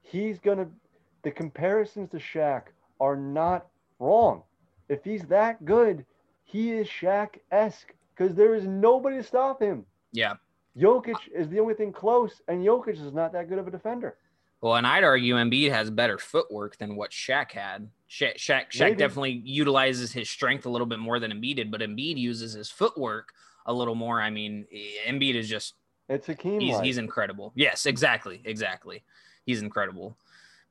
[0.03, 0.71] he's gonna.
[1.23, 2.69] The comparisons to Shaq
[3.01, 3.69] are not
[4.01, 4.45] wrong.
[4.89, 6.05] If he's that good,
[6.45, 9.85] he is Shaq esque because there is nobody to stop him.
[10.13, 10.35] Yeah.
[10.79, 14.17] Jokic is the only thing close, and Jokic is not that good of a defender.
[14.61, 17.89] Well, and I'd argue Embiid has better footwork than what Shaq had.
[18.09, 18.97] Shaq, Shaq, Shaq Maybe.
[18.97, 22.71] definitely utilizes his strength a little bit more than Embiid did, but Embiid uses his
[22.71, 23.33] footwork
[23.67, 24.21] a little more.
[24.21, 24.67] I mean,
[25.07, 25.75] Embiid is just
[26.09, 27.53] It's Hakeem he's, he's incredible.
[27.57, 29.03] Yes, exactly, exactly.
[29.45, 30.17] He's incredible.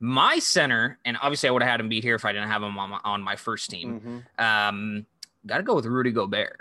[0.00, 2.76] My center, and obviously I would have had Embiid here if I didn't have him
[2.78, 4.24] on my, on my first team.
[4.38, 4.42] Mhm.
[4.42, 5.06] Um,
[5.46, 6.60] got to go with Rudy Gobert,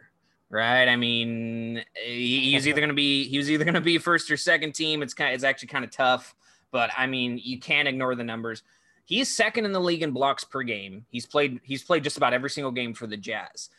[0.50, 0.88] right?
[0.88, 4.30] I mean, he, he's either going to be he was either going to be first
[4.32, 5.02] or second team.
[5.02, 6.36] It's kind of, it's actually kind of tough,
[6.72, 8.64] but I mean, you can't ignore the numbers.
[9.06, 11.06] He's second in the league in blocks per game.
[11.10, 13.70] He's played he's played just about every single game for the Jazz.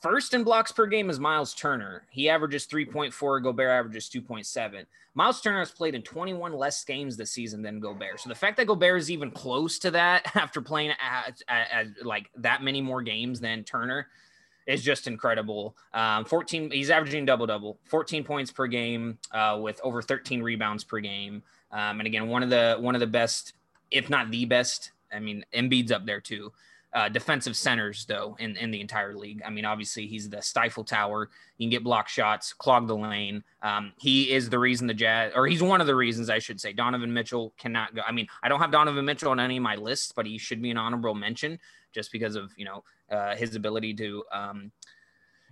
[0.00, 2.06] First in blocks per game is Miles Turner.
[2.10, 3.42] He averages 3.4.
[3.42, 4.84] Gobert averages 2.7.
[5.14, 8.18] Miles Turner has played in 21 less games this season than Gobert.
[8.18, 12.04] So the fact that Gobert is even close to that after playing at, at, at
[12.04, 14.08] like that many more games than Turner
[14.66, 15.76] is just incredible.
[15.92, 20.84] Um, 14, he's averaging double double, 14 points per game uh, with over 13 rebounds
[20.84, 21.42] per game.
[21.70, 23.54] Um, and again, one of the one of the best,
[23.90, 24.92] if not the best.
[25.12, 26.52] I mean, Embiid's up there too.
[26.94, 29.40] Uh, defensive centers though in, in the entire league.
[29.46, 31.30] I mean, obviously he's the stifle tower.
[31.56, 33.42] He can get block shots, clog the lane.
[33.62, 36.60] Um, he is the reason the Jazz, or he's one of the reasons I should
[36.60, 36.74] say.
[36.74, 38.02] Donovan Mitchell cannot go.
[38.06, 40.60] I mean, I don't have Donovan Mitchell on any of my lists, but he should
[40.60, 41.58] be an honorable mention
[41.92, 44.72] just because of you know uh, his ability to um,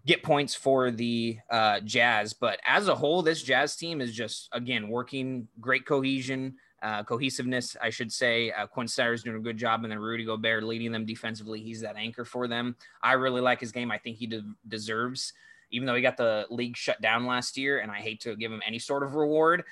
[0.06, 2.32] get points for the uh, Jazz.
[2.32, 7.76] But as a whole, this Jazz team is just again working great cohesion uh, cohesiveness,
[7.80, 8.50] I should say.
[8.50, 11.60] Uh, Quin Snyder's doing a good job, and then Rudy Gobert leading them defensively.
[11.60, 12.76] He's that anchor for them.
[13.02, 13.90] I really like his game.
[13.90, 15.32] I think he de- deserves,
[15.70, 18.50] even though he got the league shut down last year, and I hate to give
[18.50, 19.64] him any sort of reward.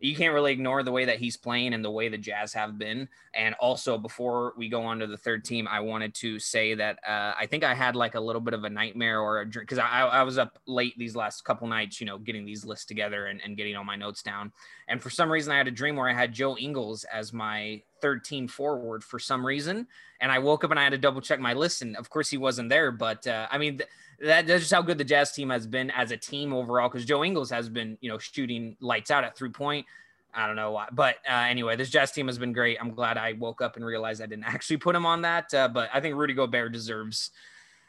[0.00, 2.78] You can't really ignore the way that he's playing and the way the Jazz have
[2.78, 3.08] been.
[3.34, 6.98] And also, before we go on to the third team, I wanted to say that
[7.06, 9.64] uh, I think I had like a little bit of a nightmare or a dream
[9.64, 12.84] because I, I was up late these last couple nights, you know, getting these lists
[12.84, 14.52] together and, and getting all my notes down.
[14.88, 17.82] And for some reason, I had a dream where I had Joe Ingles as my
[18.00, 19.86] third team forward for some reason.
[20.20, 21.82] And I woke up and I had to double check my list.
[21.82, 22.90] And of course, he wasn't there.
[22.90, 25.90] But uh, I mean, th- that, that's just how good the Jazz team has been
[25.90, 26.88] as a team overall.
[26.88, 29.86] Because Joe Ingles has been, you know, shooting lights out at three point.
[30.34, 32.76] I don't know why, but uh, anyway, this Jazz team has been great.
[32.80, 35.52] I'm glad I woke up and realized I didn't actually put him on that.
[35.54, 37.30] Uh, but I think Rudy Gobert deserves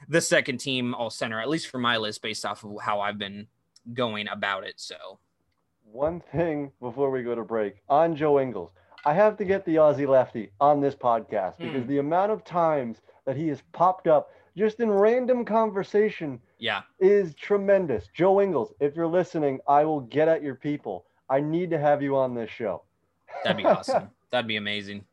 [0.08, 3.18] the second team all center, at least for my list, based off of how I've
[3.18, 3.48] been
[3.94, 4.76] going about it.
[4.78, 5.20] So
[5.92, 8.72] One thing before we go to break on Joe Ingles,
[9.06, 11.89] I have to get the Aussie lefty on this podcast because Hmm.
[11.89, 17.34] the amount of times that he has popped up just in random conversation yeah, is
[17.36, 18.10] tremendous.
[18.13, 21.06] Joe Ingles, if you're listening, I will get at your people.
[21.30, 22.84] I need to have you on this show.
[23.43, 24.10] that'd be awesome.
[24.32, 25.06] That'd be amazing.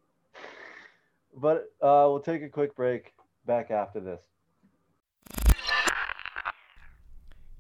[1.35, 3.15] But uh, we'll take a quick break.
[3.47, 4.21] Back after this.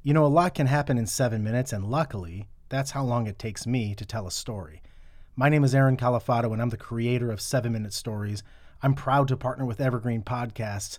[0.02, 3.38] You know, a lot can happen in seven minutes, and luckily, that's how long it
[3.38, 4.82] takes me to tell a story.
[5.34, 8.42] My name is Aaron Califato, and I'm the creator of Seven Minute Stories.
[8.82, 10.98] I'm proud to partner with Evergreen Podcasts,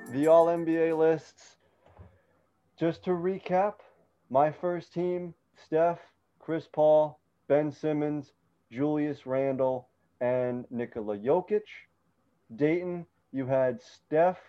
[0.11, 1.57] the All NBA lists,
[2.79, 3.75] just to recap,
[4.29, 5.99] my first team Steph,
[6.39, 8.31] Chris Paul, Ben Simmons,
[8.71, 9.87] Julius Randle,
[10.21, 11.61] and Nikola Jokic.
[12.55, 14.39] Dayton, you had Steph,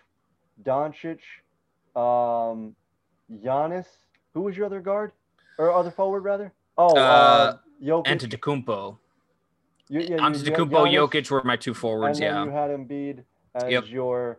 [0.63, 1.19] Doncic,
[1.95, 2.75] um,
[3.31, 3.85] Giannis.
[4.33, 5.11] Who was your other guard?
[5.59, 6.51] Or other forward, rather?
[6.77, 8.05] Oh, uh, Uh, Jokic.
[8.07, 8.97] Antetokounmpo,
[9.89, 12.19] You- yeah, you- you had Antetokounmpo, Giannis, Jokic were my two forwards.
[12.19, 13.23] and then Yeah, you had Embiid
[13.55, 13.87] as Yep.
[13.89, 14.37] your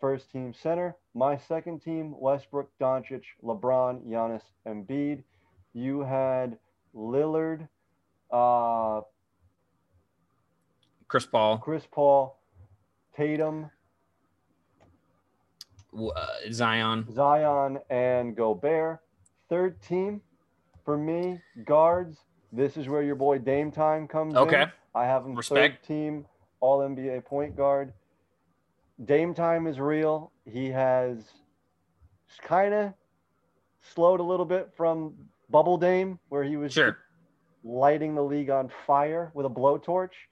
[0.00, 0.96] first team center.
[1.14, 5.22] My second team, Westbrook, Doncic, LeBron, Giannis, Embiid.
[5.72, 6.58] you had
[6.94, 7.68] Lillard,
[8.30, 9.00] uh,
[11.08, 12.38] Chris Paul, Chris Paul,
[13.16, 13.70] Tatum,
[15.96, 17.06] uh, Zion.
[17.12, 19.00] Zion, and Gobert.
[19.48, 20.20] Third team
[20.84, 22.18] for me, guards.
[22.52, 24.38] This is where your boy Dame Time comes in.
[24.38, 24.66] Okay.
[24.94, 25.86] I have him Respect.
[25.86, 26.26] third team
[26.60, 27.92] All NBA point guard.
[29.04, 30.32] Dame Time is real.
[30.44, 31.32] He has
[32.42, 32.92] kind of
[33.80, 35.14] slowed a little bit from
[35.48, 36.98] Bubble Dame, where he was Sure.
[37.64, 40.28] lighting the league on fire with a blowtorch.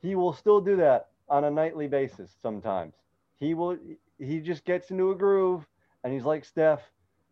[0.00, 2.94] He will still do that on a nightly basis sometimes.
[3.36, 3.78] He will
[4.18, 5.66] he just gets into a groove
[6.04, 6.82] and he's like Steph,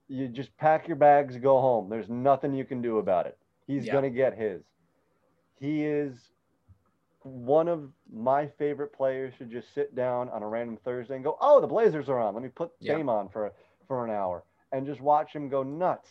[0.08, 1.88] you just pack your bags, go home.
[1.90, 3.38] There's nothing you can do about it.
[3.66, 3.92] He's Yeah.
[4.04, 4.64] to get his.
[5.60, 6.32] He is
[7.22, 11.36] one of my favorite players should just sit down on a random Thursday and go,
[11.40, 12.34] "Oh, the Blazers are on.
[12.34, 12.96] Let me put Yeah.
[12.96, 13.52] Dame on for
[13.86, 16.10] for an hour and just watch him go nuts."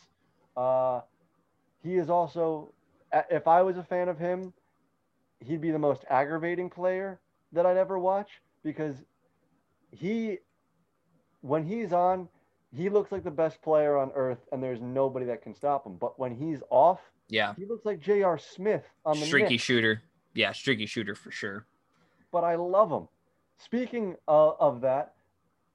[0.55, 1.01] Uh,
[1.83, 2.73] he is also,
[3.29, 4.53] if I was a fan of him,
[5.39, 7.19] he'd be the most aggravating player
[7.53, 8.95] that I'd ever watch because
[9.91, 10.39] he,
[11.41, 12.27] when he's on,
[12.75, 15.95] he looks like the best player on earth, and there's nobody that can stop him.
[15.95, 16.99] But when he's off,
[17.29, 17.53] Yeah.
[17.55, 18.37] he looks like J.R.
[18.37, 19.63] Smith on the Streaky Knicks.
[19.63, 20.01] shooter.
[20.37, 21.65] Yeah, streaky shooter for sure.
[22.31, 23.07] but I love him.
[23.57, 25.15] Speaking uh, of that,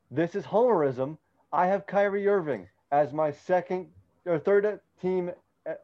[0.09, 1.19] this is homerism.
[1.53, 3.89] I have Kyrie Irving as my second
[4.25, 5.33] or third team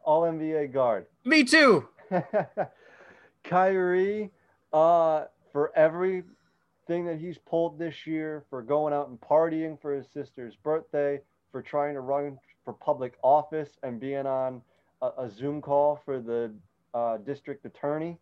[0.05, 1.07] All NBA guard.
[1.25, 1.89] Me too.
[3.43, 4.31] Kyrie,
[4.71, 10.07] uh, for everything that he's pulled this year, for going out and partying for his
[10.07, 11.19] sister's birthday,
[11.51, 14.61] for trying to run for public office and being on
[15.01, 16.53] a, a Zoom call for the
[16.93, 18.17] uh, district attorney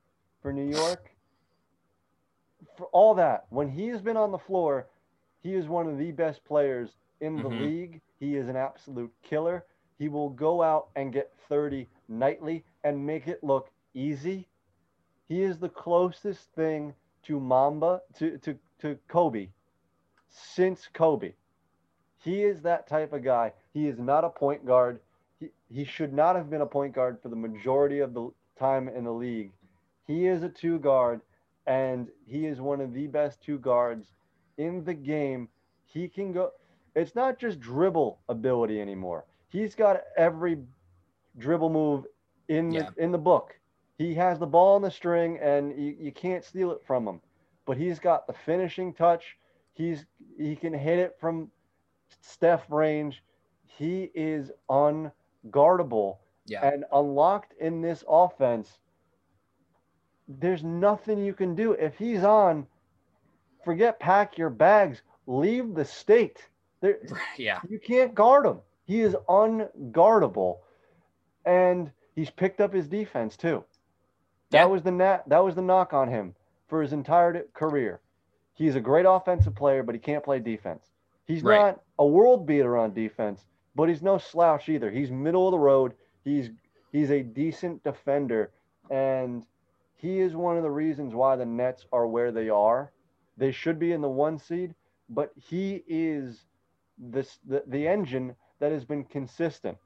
[0.47, 1.11] for New York.
[2.77, 4.87] For all that, when he has been on the floor,
[5.43, 7.59] he is one of the best players in the Mhm.
[7.59, 8.01] league.
[8.21, 9.65] He is an absolute killer.
[9.99, 14.47] He will go out and get 30 nightly and make it look easy.
[15.27, 19.49] He is the closest thing to Mamba to to to Kobe
[20.29, 21.35] since Kobe.
[22.19, 23.53] He is that type of guy.
[23.73, 25.01] He is not a point guard.
[25.41, 28.87] He, he should not have been a point guard for the majority of the time
[28.87, 29.56] in the league.
[30.07, 31.21] He is a two guard,
[31.67, 34.13] and he is one of the best two guards
[34.57, 35.49] in the game.
[35.85, 36.51] He can go.
[36.95, 39.25] It's not just dribble ability anymore.
[39.49, 40.63] He's got every
[41.37, 42.05] dribble move
[42.47, 42.89] in the Yeah.
[42.97, 43.59] in the book.
[43.97, 47.21] He has the ball on the string, and you, you can't steal it from him.
[47.65, 49.37] But he's got the finishing touch.
[49.73, 50.05] He's
[50.37, 51.51] he can hit it from
[52.21, 53.23] Steph range.
[53.65, 56.63] He is unguardable Yeah.
[56.63, 58.79] and unlocked in this offense.
[60.27, 62.67] There's nothing you can do if he's on.
[63.63, 65.01] Forget pack your bags.
[65.25, 66.47] Leave the state.
[66.81, 66.99] There,
[67.37, 67.59] Yeah.
[67.67, 68.59] you can't guard him.
[68.85, 70.57] He is unguardable,
[71.45, 73.63] and he's picked up his defense too.
[74.51, 74.65] That Yeah.
[74.65, 76.35] was the na- that was the knock on him
[76.67, 77.99] for his entire career.
[78.53, 80.91] He's a great offensive player, but he can't play defense.
[81.25, 81.59] He's Right.
[81.59, 84.89] not a world beater on defense, but he's no slouch either.
[84.89, 85.93] He's middle of the road.
[86.23, 86.51] He's
[86.91, 88.51] he's a decent defender,
[88.89, 89.45] and
[89.97, 92.93] he is one of the reasons why the Nets are where they are.
[93.37, 94.75] They should be in the one seed,
[95.09, 96.47] but he is
[96.97, 99.77] this the, the engine that has been consistent.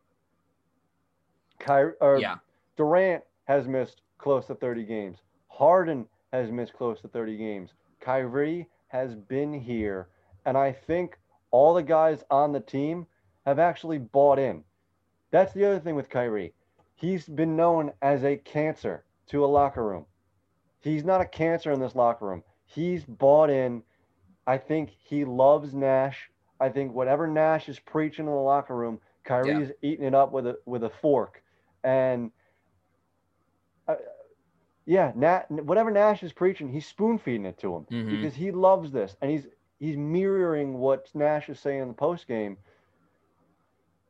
[1.59, 2.39] Kyrie, or Yeah.
[2.77, 5.23] Durant has missed close to 30 games.
[5.49, 7.73] Harden has missed close to 30 games.
[7.99, 10.09] Kyrie has been here,
[10.45, 11.19] and I think
[11.51, 13.07] all the guys on the team
[13.45, 14.63] have actually bought in.
[15.31, 16.53] That's the other thing with Kyrie.
[16.95, 20.05] He's been known as a cancer to a locker room.
[20.81, 22.43] He's not a cancer in this locker room.
[22.65, 23.83] He's bought in.
[24.47, 26.29] I think he loves Nash.
[26.59, 30.31] I think whatever Nash is preaching in the locker room, Kyrie is eating it up
[30.31, 31.43] with a with a fork.
[31.83, 32.31] And
[33.87, 33.95] uh,
[34.85, 38.09] yeah, Nat, whatever Nash is preaching, he's spoon feeding it to him Mhm.
[38.09, 39.47] because he loves this, and he's
[39.79, 42.57] he's mirroring what Nash is saying in the post game.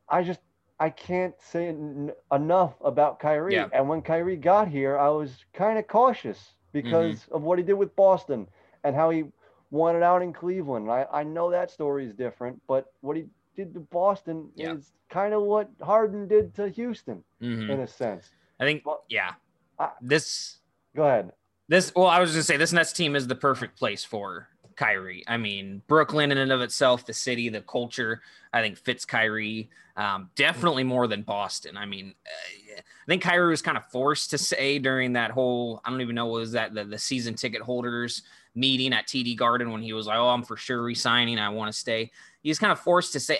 [0.08, 0.40] I just
[0.82, 3.54] I can't say en- enough about Kyrie.
[3.54, 3.68] Yeah.
[3.72, 7.74] And when Kyrie got here, I was kind of cautious because of what he did
[7.74, 8.48] with Boston
[8.82, 9.24] and how he
[9.70, 10.90] won it out in Cleveland.
[10.90, 14.72] I, I know that story is different, but what he did to Boston Yeah.
[14.74, 17.70] is kind of what Harden did to Houston Mhm.
[17.70, 18.30] in a sense.
[18.58, 18.84] I think.
[18.84, 19.34] Well, Yeah.
[19.78, 20.58] I- This.
[20.96, 21.32] Go ahead.
[21.68, 21.94] This.
[21.94, 25.24] Well, I was gonna say this Nets team is the perfect place for Kyrie.
[25.26, 29.70] I mean, Brooklyn in and of itself, the city, the culture, I think fits Kyrie
[29.96, 31.76] um, definitely more than Boston.
[31.76, 35.80] I mean, uh, I think Kyrie was kind of forced to say during that whole
[35.84, 38.22] I don't even know what was that the, the season ticket holders
[38.54, 41.38] meeting at TD Garden when he was like, "Oh, I'm for sure resigning.
[41.38, 42.10] I want to stay."
[42.42, 43.38] He's kind of forced to say.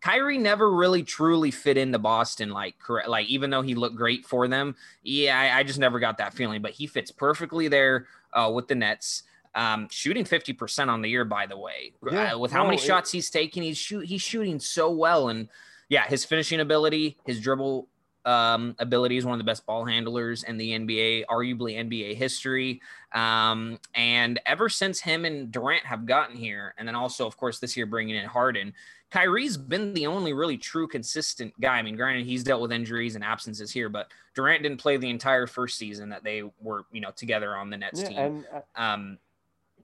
[0.00, 4.24] Kyrie never really truly fit into Boston, like correct, like even though he looked great
[4.24, 4.74] for them.
[5.02, 8.68] Yeah, I, I just never got that feeling, but he fits perfectly there uh, with
[8.68, 9.24] the Nets.
[9.54, 12.78] Um, shooting 50% on the year, by the way, Yeah, uh, with how no, many
[12.78, 15.28] it- shots he's taking, he's shoot, he's shooting so well.
[15.28, 15.48] And
[15.88, 17.86] yeah, his finishing ability, his dribble
[18.24, 22.80] um, ability is one of the best ball handlers in the NBA, arguably NBA history.
[23.12, 27.58] Um, and ever since him and Durant have gotten here, and then also, of course,
[27.58, 28.72] this year bringing in Harden,
[29.10, 31.76] Kyrie's been the only really true consistent guy.
[31.78, 35.10] I mean, granted, he's dealt with injuries and absences here, but Durant didn't play the
[35.10, 38.18] entire first season that they were, you know, together on the Nets Yeah, team.
[38.18, 39.18] and uh, um,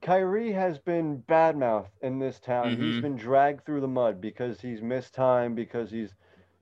[0.01, 2.75] Kyrie has been badmouthed in this town.
[2.77, 2.99] He's Mhm.
[2.99, 6.15] been dragged through the mud because he's missed time, because he's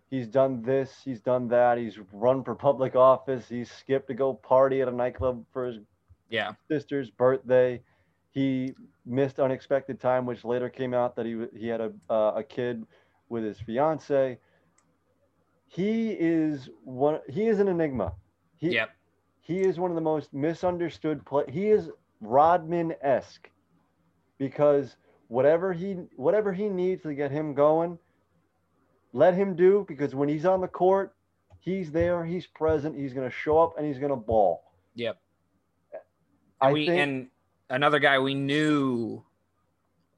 [0.09, 4.33] he's done this, he's done that, he's run for public office, he's skipped to go
[4.33, 5.79] party at a nightclub for his
[6.29, 7.81] yeah, sister's birthday.
[8.31, 8.75] He
[9.05, 12.85] missed unexpected time, which later came out that he he had a uh, a kid
[13.29, 14.39] with his fiance.
[15.67, 17.19] He is one.
[17.27, 18.13] He is an enigma.
[18.55, 18.89] He, yep,
[19.39, 21.45] he is one of the most misunderstood play.
[21.49, 21.89] He is
[22.21, 23.49] Rodman esque
[24.37, 24.95] because
[25.27, 27.97] whatever he whatever he needs to get him going,
[29.13, 29.85] let him do.
[29.87, 31.15] Because when he's on the court,
[31.59, 32.25] he's there.
[32.25, 32.97] He's present.
[32.97, 34.63] He's going to show up and he's going to ball.
[34.95, 35.19] yep.
[36.59, 37.27] I we think and
[37.69, 39.23] another guy we knew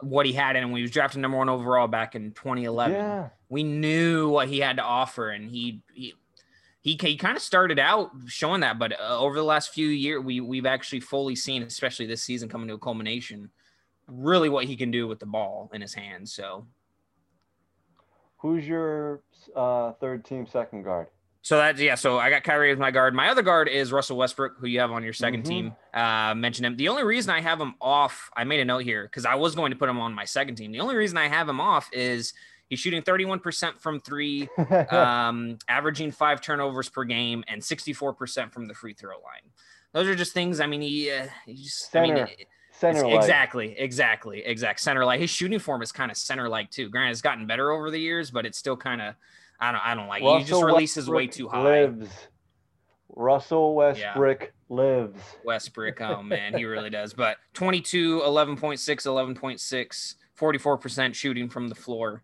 [0.02, 2.96] what he had in him when he was drafted number one overall back in 2011.
[2.96, 3.30] yeah.
[3.50, 6.14] We knew what he had to offer, and he he
[6.82, 10.24] he, he kind of started out showing that, but uh, over the last few years,
[10.24, 13.50] we we've actually fully seen, especially this season coming to a culmination,
[14.08, 16.34] really what he can do with the ball in his hands.
[16.34, 16.66] So
[18.38, 19.22] Who's your
[19.56, 21.08] uh, third team second guard?
[21.42, 21.96] So that's yeah.
[21.96, 23.14] So I got Kyrie as my guard.
[23.14, 25.46] My other guard is Russell Westbrook, who you have on your 2nd Mhm.
[25.46, 25.76] team.
[25.94, 26.76] Uh, mentioned him.
[26.78, 29.56] The only reason I have him off, I made a note here because I was
[29.56, 30.72] going to put him on my second team.
[30.72, 32.34] The only reason I have him off is
[32.70, 34.48] he's shooting 31% from three,
[34.92, 39.52] um, averaging five turnovers per game, and 64% from the free throw line.
[39.92, 40.60] Those are just things.
[40.60, 42.32] I mean, he, uh, he just I mean, Center.
[42.32, 46.72] it- Center exactly, exactly, exact center like his shooting form is kind of center like
[46.72, 46.88] too.
[46.90, 49.16] Granted, it's gotten better over the years, but it's still kind of
[49.60, 50.24] I don't I don't like.
[50.24, 50.26] it.
[50.26, 51.62] He just Russell releases way too high.
[51.62, 52.10] Lives.
[53.10, 55.20] Russell Westbrook lives.
[55.44, 56.00] Westbrook.
[56.00, 57.14] Oh man, he really does.
[57.14, 58.78] But 22, 11.6,
[59.36, 62.24] 11.6, 44% shooting from the floor.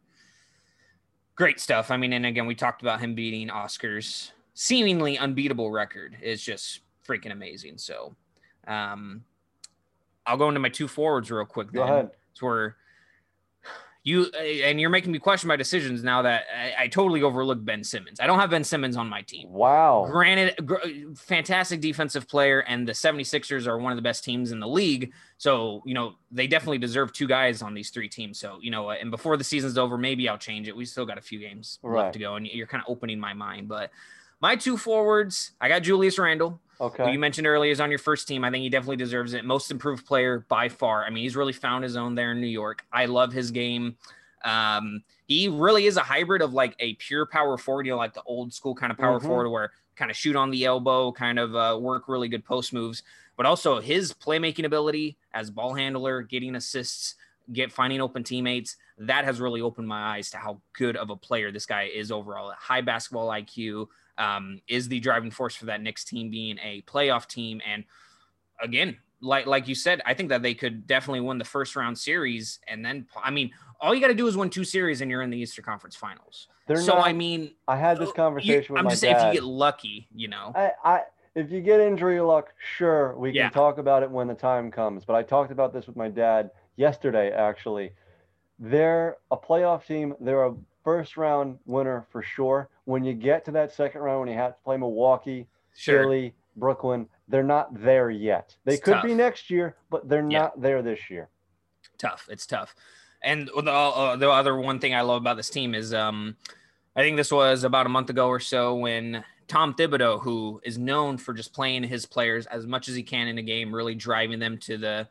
[1.36, 1.92] Great stuff.
[1.92, 6.16] I mean, and again, we talked about him beating Oscar's seemingly unbeatable record.
[6.22, 7.78] It's just freaking amazing.
[7.78, 8.16] So
[8.68, 9.24] um
[10.26, 11.72] I'll go into my two forwards real quick.
[11.72, 11.94] Go then.
[11.94, 12.12] ahead.
[12.32, 12.78] It's where
[14.06, 17.66] you uh, and you're making me question my decisions now that I, I totally overlooked
[17.66, 18.20] Ben Simmons.
[18.22, 19.49] I don't have Ben Simmons on my team.
[19.51, 20.08] Wow.
[20.10, 24.51] Granted, gr- uh, fantastic defensive player, and the 76ers are one of the best teams
[24.51, 25.12] in the league.
[25.38, 28.39] So, you know, they definitely deserve two guys on these three teams.
[28.39, 30.76] So, you know, uh, and before the season's over, maybe I'll change it.
[30.78, 32.03] We still got a few games Right.
[32.03, 33.68] left to go, and you're kind of opening my mind.
[33.68, 33.89] But
[34.39, 37.11] my two forwards, I got Julius Randle, who Okay.
[37.11, 38.43] you mentioned earlier is on your first team.
[38.43, 39.45] I think he definitely deserves it.
[39.45, 41.05] Most improved player by far.
[41.05, 42.86] I mean, he's really found his own there in New York.
[42.91, 43.97] I love his game.
[44.43, 48.13] Um, he really is a hybrid of like a pure power forward, you know, like
[48.13, 49.23] the old school kind of power Mhm.
[49.26, 52.73] forward where kind of shoot on the elbow, kind of uh, work really good post
[52.73, 53.01] moves,
[53.38, 57.15] but also his playmaking ability as ball handler, getting assists,
[57.53, 58.76] get finding open teammates.
[58.97, 62.11] That has really opened my eyes to how good of a player this guy is
[62.11, 62.51] overall.
[62.57, 63.88] High basketball IQ,
[64.18, 67.61] um, is the driving force for that Knicks team being a playoff team.
[67.66, 67.84] And
[68.61, 71.97] again, like like you said, I think that they could definitely win the first round
[71.97, 75.09] series, and then I mean, all you got to do is win two series, and
[75.09, 76.47] you're in the Eastern Conference Finals.
[76.68, 79.16] They're so not, I mean, I had this you- conversation with I'm my just saying,
[79.16, 81.01] if you get lucky, you know, I, I,
[81.36, 83.49] if you get injury luck, sure, we can Yeah.
[83.49, 85.05] talk about it when the time comes.
[85.05, 87.91] But I talked about this with my dad yesterday, actually.
[88.57, 90.16] They're a playoff team.
[90.20, 90.55] They're a
[90.86, 92.70] first round winner for sure.
[92.86, 96.04] When you get to that second round, when you have to play Milwaukee, sure.
[96.04, 98.56] Philly, Brooklyn, they're not there yet.
[98.64, 99.04] They It's could tough.
[99.04, 100.40] be next year, but they're Yeah.
[100.44, 101.28] not there this year.
[101.98, 102.28] tough.
[102.30, 102.76] It's tough.
[103.24, 106.36] And the, uh, the other one thing I love about this team is, um,
[106.96, 110.78] I think this was about a month ago or so when Tom Thibodeau, who is
[110.78, 113.96] known for just playing his players as much as he can in a game, really
[113.96, 115.08] driving them to the,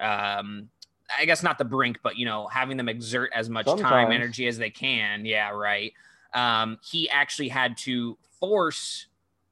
[0.00, 0.68] um,
[1.16, 4.46] I guess not the brink, but you know, having them exert as much time, energy
[4.46, 5.24] as they can.
[5.24, 5.92] Yeah, right.
[6.34, 9.06] Um, he actually had to force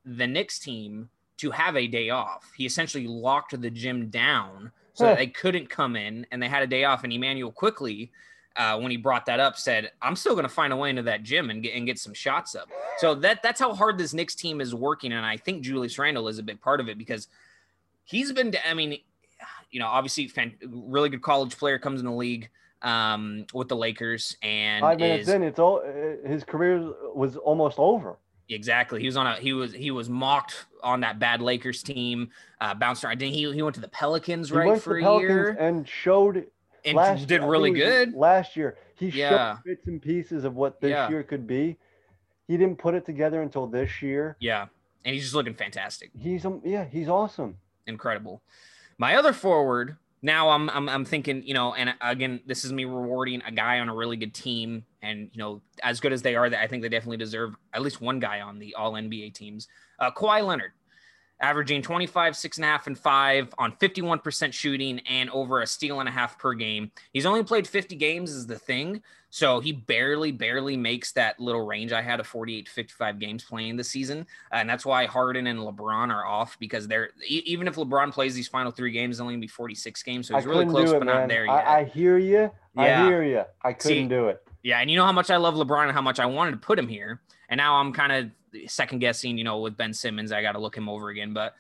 [0.05, 2.53] the Knicks team to have a day off.
[2.57, 5.17] He essentially locked the gym down so that Huh.
[5.17, 7.05] they couldn't come in and they had a day off.
[7.05, 8.13] And Immanuel Quickley,
[8.57, 11.03] uh, when he brought that up, said, "I'm still going to find a way into
[11.03, 14.13] that gym and get and get some shots up." So that that's how hard this
[14.15, 16.99] Knicks team is working, and I think Julius Randle is a big part of it
[16.99, 17.29] because
[18.05, 18.55] he's been.
[18.69, 18.99] I mean,
[19.75, 22.49] you know, obviously, fan, really good college player comes in the league
[22.83, 26.79] um, with the Lakers and Five minutes is in, it's all uh, his career
[27.13, 28.17] was almost over.
[28.49, 29.01] exactly.
[29.01, 32.31] He was on a he was he was mocked on that bad Lakers team.
[32.61, 33.19] Uh, bounced around.
[33.19, 33.53] Didn't he?
[33.53, 36.47] He went to the Pelicans He right went for to a Pelicans year and showed
[36.85, 38.15] and last did really think it was good.
[38.15, 38.79] last year.
[38.95, 39.55] He Yeah.
[39.57, 41.09] showed bits and pieces of what this Yeah.
[41.09, 41.77] year could be.
[42.47, 44.37] He didn't put it together until this year.
[44.39, 44.67] Yeah,
[45.05, 46.11] and he's just looking fantastic.
[46.17, 47.57] He's um, yeah, he's awesome.
[47.89, 48.41] incredible.
[48.99, 52.85] My other forward, now I'm, I'm I'm thinking, you know, and again, this is me
[52.85, 56.35] rewarding a guy on a really good team, and you know, as good as they
[56.35, 59.69] are, I think they definitely deserve at least one guy on the All NBA teams.
[59.99, 60.73] Uh, Kawhi Leonard,
[61.41, 66.01] averaging 25, six and a half, and five on 51% shooting and over a steal
[66.01, 66.91] and a half per game.
[67.13, 69.03] He's only played 50 games, is the thing.
[69.35, 73.43] So he barely, barely makes that little range I had of 48 to 55 games
[73.43, 74.29] playing this season.
[74.53, 78.37] Uh, and that's why Harden and LeBron are off because they're even if LeBron plays
[78.37, 80.29] these final three games, only be 46 games.
[80.29, 81.17] So he's really close, it, but man.
[81.17, 81.53] not there yet.
[81.53, 82.49] I, I hear you.
[82.77, 83.03] Yeah.
[83.03, 83.43] I hear you.
[83.61, 84.41] I couldn't See, do it.
[84.63, 86.57] Yeah, and you know how much I love LeBron and how much I wanted to
[86.59, 87.21] put him here.
[87.49, 90.59] And now I'm kind of second guessing, you know, with Ben Simmons, I got to
[90.59, 91.33] look him over again.
[91.33, 91.55] But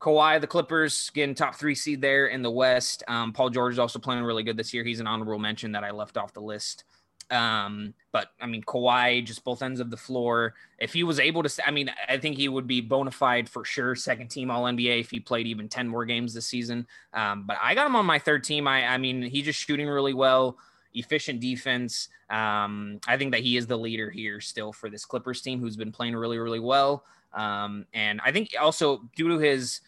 [0.00, 3.02] Kawhi, the Clippers, getting top three seed there in the West.
[3.08, 4.84] Um, Paul George is also playing really good this year.
[4.84, 6.84] He's an honorable mention that I left off the list.
[7.30, 10.54] Um, but I mean, Kawhi, just both ends of the floor.
[10.78, 13.64] If he was able to, I mean, I think he would be bona fide for
[13.64, 16.86] sure, second team All NBA if he played even 10 more games this season.
[17.14, 18.68] Um, but I got him on my third team.
[18.68, 20.58] I, I mean, he's just shooting really well
[20.94, 22.08] efficient defense.
[22.30, 25.76] Um, I think that he is the leader here still for this Clippers team, who's
[25.76, 27.04] been playing really, really well.
[27.32, 29.80] Um, and I think also due to his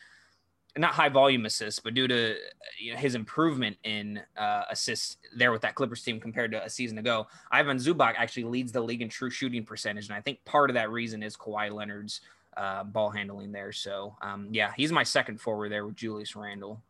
[0.76, 2.34] not high volume assists, but due to
[2.78, 6.68] you know, his improvement in uh, assists there with that Clippers team compared to a
[6.68, 10.44] season ago, Ivan Zubac actually leads the league in true shooting percentage, and I think
[10.44, 12.20] part of that reason is Kawhi Leonard's
[12.56, 13.72] uh, ball handling there.
[13.72, 16.82] So um, yeah, he's my second forward there with Julius Randle.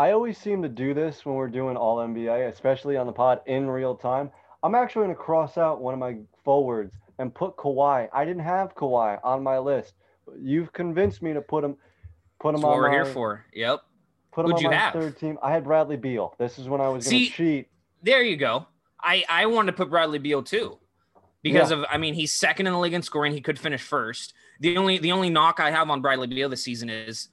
[0.00, 3.42] I always seem to do this when we're doing all NBA, especially on the pod
[3.44, 4.30] in real time.
[4.62, 8.08] I'm actually going to cross out one of my forwards and put Kawhi.
[8.10, 9.92] I didn't have Kawhi on my list.
[10.40, 11.76] You've convinced me to put him
[12.40, 13.44] put him That's what we're my, here for.
[13.52, 13.82] Yep.
[14.32, 14.94] Put him Who'd on you my have?
[14.94, 15.38] third team.
[15.42, 16.34] I had Bradley Beal.
[16.38, 17.68] This is when I was going to cheat.
[18.02, 18.68] There you go.
[19.02, 20.78] I I wanted to put Bradley Beal too,
[21.42, 21.76] because Yeah.
[21.80, 23.34] of I mean he's second in the league in scoring.
[23.34, 24.32] He could finish first.
[24.60, 27.28] The only the only knock I have on Bradley Beal this season is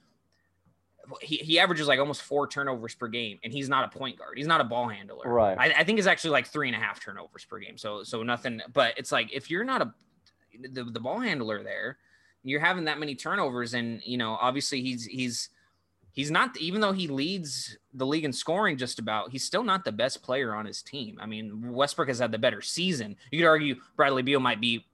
[1.20, 4.36] he, he averages like almost four turnovers per game, and he's not a point guard.
[4.36, 5.30] He's not a ball handler.
[5.30, 5.56] Right.
[5.58, 7.78] I, I think it's actually like three and a half turnovers per game.
[7.78, 8.60] So so nothing.
[8.72, 9.94] But it's like if you're not a
[10.72, 11.98] the, the ball handler there,
[12.42, 15.50] you're having that many turnovers, and you know obviously he's he's
[16.12, 19.84] he's not even though he leads the league in scoring just about he's still not
[19.84, 23.38] the best player on his team i mean westbrook has had the better season you
[23.38, 24.84] could argue bradley beal might be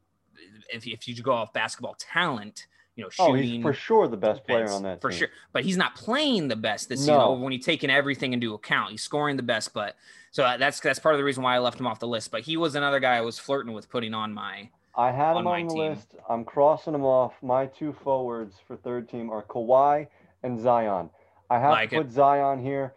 [0.71, 2.67] if, if you go off basketball talent
[2.97, 5.19] you know Oh, he's for sure the best player on that for team.
[5.21, 7.13] sure but he's not playing the best this No.
[7.13, 9.97] you know when you taking everything into account he's scoring the best but
[10.31, 12.31] so uh, that's that's part of the reason why i left him off the list
[12.31, 15.39] but he was another guy i was flirting with putting on my I had on
[15.43, 15.79] him on the team.
[15.91, 16.15] list.
[16.31, 17.33] I'm crossing him off.
[17.43, 20.07] My two forwards for third team are Kawhi
[20.45, 21.11] and Zion.
[21.51, 22.03] I have Like to it.
[22.05, 22.95] put Zion here.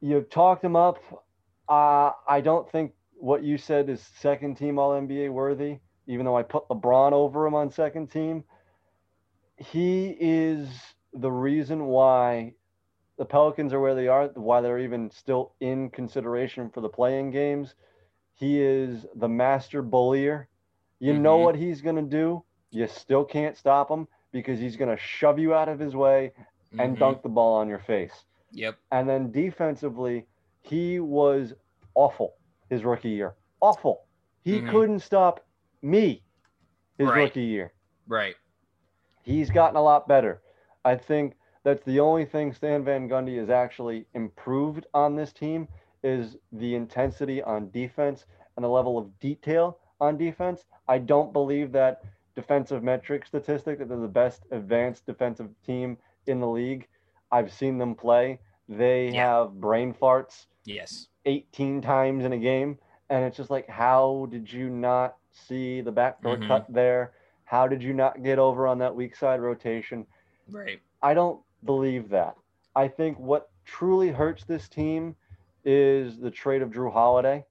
[0.00, 0.98] You talked him up.
[1.68, 6.36] Uh, I don't think what you said is second team All NBA worthy, even though
[6.36, 8.44] I put LeBron over him on second team.
[9.62, 12.54] He is the reason why
[13.18, 17.30] the Pelicans are where they are, why they're even still in consideration for the playing
[17.30, 17.74] games.
[18.34, 20.48] He is the master bullier.
[21.00, 21.40] You know Mhm.
[21.40, 22.44] what he's going to do.
[22.70, 26.32] You still can't stop him because he's going to shove you out of his way
[26.78, 26.98] and Mhm.
[26.98, 28.24] dunk the ball on your face.
[28.52, 30.26] yep And then defensively,
[30.62, 31.54] he was
[31.94, 32.34] awful
[32.68, 33.34] his rookie year.
[33.60, 34.06] Awful.
[34.42, 34.62] He Mhm.
[34.62, 35.40] couldn't stop
[35.82, 36.24] me
[36.98, 37.14] his Right.
[37.14, 37.72] rookie year.
[38.06, 38.36] right
[39.22, 40.42] He's gotten a lot better.
[40.84, 45.68] I think that's the only thing Stan Van Gundy has actually improved on this team
[46.02, 50.64] is the intensity on defense and the level of detail on defense.
[50.88, 52.02] I don't believe that
[52.34, 55.96] defensive metric statistic that they're the best advanced defensive team
[56.26, 56.88] in the league.
[57.30, 58.40] I've seen them play.
[58.68, 59.28] They Yeah.
[59.28, 62.78] have brain farts yes 18 times in a game.
[63.10, 66.48] And it's just like, how did you not see the backdoor Mhm.
[66.48, 67.12] cut there?
[67.44, 70.06] How did you not get over on that weak side rotation?
[70.50, 72.36] right I don't believe that.
[72.74, 75.14] I think what truly hurts this team
[75.64, 77.44] is the trade of Jrue Holiday.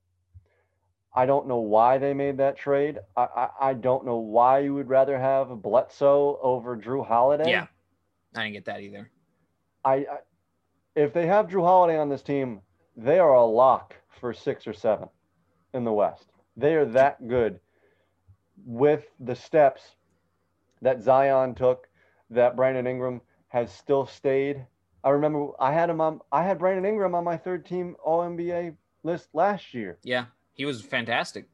[1.13, 2.99] I don't know why they made that trade.
[3.17, 7.49] I, I, I don't know why you would rather have Bledsoe over Jrue Holiday.
[7.49, 7.67] yeah
[8.35, 9.09] i didn't get that either
[9.83, 10.17] I, I
[10.95, 12.61] if they have Jrue Holiday on this team,
[12.97, 15.07] they are a lock for six or seven
[15.73, 16.27] in the West.
[16.57, 17.59] They are that good
[18.65, 19.81] with the steps
[20.81, 21.87] that Zion took,
[22.29, 24.65] that Brandon Ingram has still stayed
[25.03, 26.21] I remember I had him on.
[26.31, 29.97] I had Brandon Ingram on my third team All NBA list last year.
[30.03, 31.47] Yeah, he was fantastic.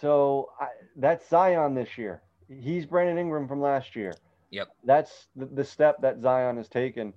[0.00, 2.22] So I, that's Zion this year.
[2.48, 4.14] He's Brandon Ingram from last year.
[4.50, 4.68] Yep.
[4.84, 7.14] That's the, the step that Zion has taken,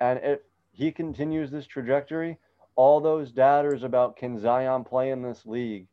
[0.00, 0.40] and if
[0.72, 2.38] he continues this trajectory,
[2.76, 5.88] all those doubters about can Zion play in this league,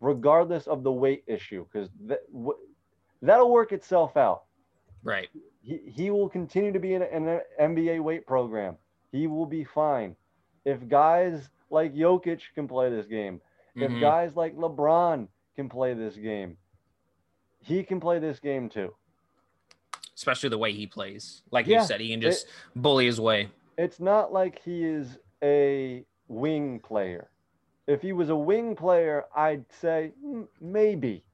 [0.00, 2.58] regardless of the weight issue, because that, w-
[3.22, 4.44] that'll work itself out.
[5.02, 5.28] Right.
[5.62, 8.76] He, he will continue to be in, an NBA weight program.
[9.12, 10.16] He will be fine.
[10.64, 13.40] If guys like Jokic can play this game,
[13.76, 14.00] if Mhm.
[14.00, 16.56] guys like LeBron can play this game,
[17.60, 18.94] he can play this game too.
[20.14, 21.42] Especially the way he plays.
[21.50, 23.50] Like Yeah, you said, he can just bully his way.
[23.76, 27.30] It's not like he is a wing player.
[27.86, 31.24] If he was a wing player, I'd say "Mm, maybe.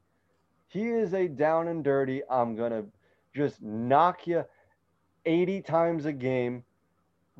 [0.68, 2.22] He is a down and dirty.
[2.30, 2.86] I'm going to
[3.34, 4.44] just knock you
[5.24, 6.64] 80 times a game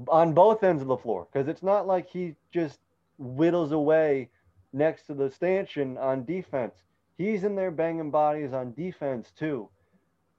[0.09, 2.81] on both ends of the floor because it's not like he just
[3.19, 4.31] whittles away
[4.73, 6.83] next to the stanchion on defense.
[7.17, 9.69] He's in there banging bodies on defense too.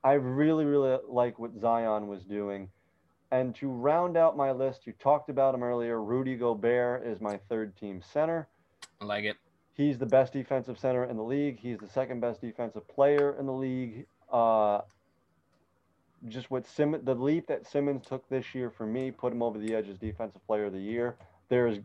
[0.03, 2.69] I really, really like what Zion was doing.
[3.31, 6.01] And to round out my list, you talked about him earlier.
[6.03, 8.47] Rudy Gobert is my third team center.
[9.01, 9.37] I like it.
[9.75, 11.59] He's the best defensive center in the league.
[11.59, 14.05] He's the second best defensive player in the league.
[14.31, 14.81] Uh,
[16.27, 19.57] just what Sim- the leap that Simmons took this year for me put him over
[19.59, 21.17] the edge as defensive player of the year.
[21.49, 21.79] There's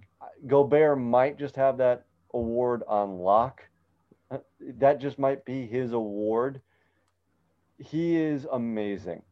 [0.47, 2.05] Gobert might just have that
[2.35, 3.63] award on lock.
[4.61, 6.61] That just might be his award.
[7.79, 9.23] He is amazing.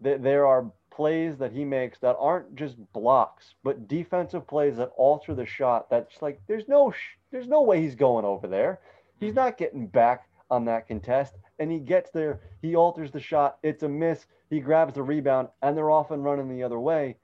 [0.00, 5.34] There are plays that he makes that aren't just blocks, but defensive plays that alter
[5.34, 5.90] the shot.
[5.90, 8.80] That's like there's no sh- there's no way he's going over there.
[9.20, 9.36] He's mm-hmm.
[9.36, 12.40] not getting back on that contest, and he gets there.
[12.62, 13.58] He alters the shot.
[13.62, 14.26] It's a miss.
[14.48, 17.16] He grabs the rebound, and they're off and running the other way.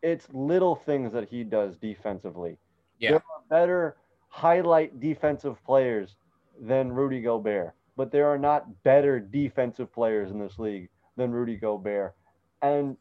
[0.00, 2.56] It's little things that he does defensively.
[3.00, 3.10] Yeah.
[3.10, 3.96] There are better
[4.28, 6.14] highlight defensive players
[6.60, 11.56] than Rudy Gobert, but there are not better defensive players in this league than Rudy
[11.56, 12.14] Gobert.
[12.62, 12.96] And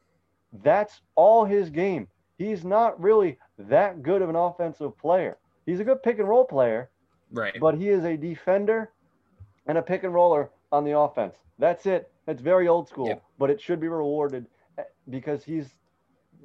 [0.63, 2.07] that's all his game.
[2.37, 5.37] He's not really that good of an offensive player.
[5.65, 6.89] He's a good pick and roll player,
[7.31, 7.57] Right.
[7.59, 8.91] but he is a defender
[9.65, 11.35] and a pick and roller on the offense.
[11.59, 12.11] That's it.
[12.27, 13.23] It's very old school, Yep.
[13.39, 14.45] but it should be rewarded
[14.77, 15.73] eh, because he's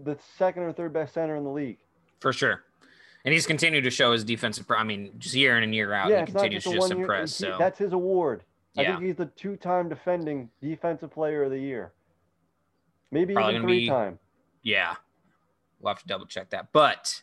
[0.05, 1.79] the second or third best center in the league.
[2.21, 2.65] For sure.
[3.25, 4.69] And he's continued to show his defensive.
[4.71, 6.99] I mean, just year in and year out, yeah, he continues just to just one
[6.99, 7.05] year.
[7.05, 7.35] impress.
[7.35, 8.43] So That's his award.
[8.77, 8.93] I Yeah.
[8.97, 11.93] think he's the two-time defending defensive player of the year.
[13.13, 14.19] Maybe Probably even gonna be- three-time.
[14.63, 14.95] yeah,
[15.81, 16.73] we'll have to double check that.
[16.73, 17.23] But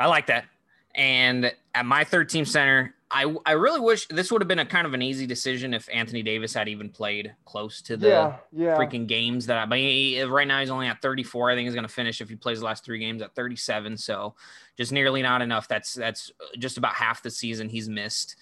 [0.00, 0.46] I like that.
[0.94, 4.66] And at my third team center, I I really wish this would have been a
[4.66, 8.36] kind of an easy decision if Anthony Davis had even played close to the yeah,
[8.52, 8.76] yeah.
[8.76, 11.50] freaking games that I, but he, right now he's only at 34.
[11.50, 13.96] I think he's going to finish if he plays the last three games at 37.
[13.98, 14.34] So
[14.76, 15.68] just nearly not enough.
[15.68, 18.36] That's that's just about half the season he's missed.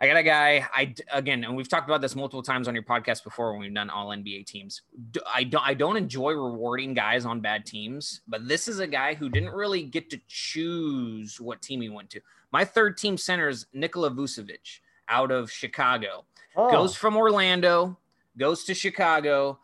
[0.00, 0.66] I got a guy.
[0.72, 3.74] I again, and we've talked about this multiple times on your podcast before when we've
[3.74, 4.82] done all NBA teams.
[5.32, 5.66] I don't.
[5.66, 9.52] I don't enjoy rewarding guys on bad teams, but this is a guy who didn't
[9.52, 12.20] really get to choose what team he went to.
[12.52, 16.24] My third team center is Nikola Vucevic out of Chicago
[16.58, 17.96] Oh, goes from Orlando,
[18.36, 19.60] goes to Chicago,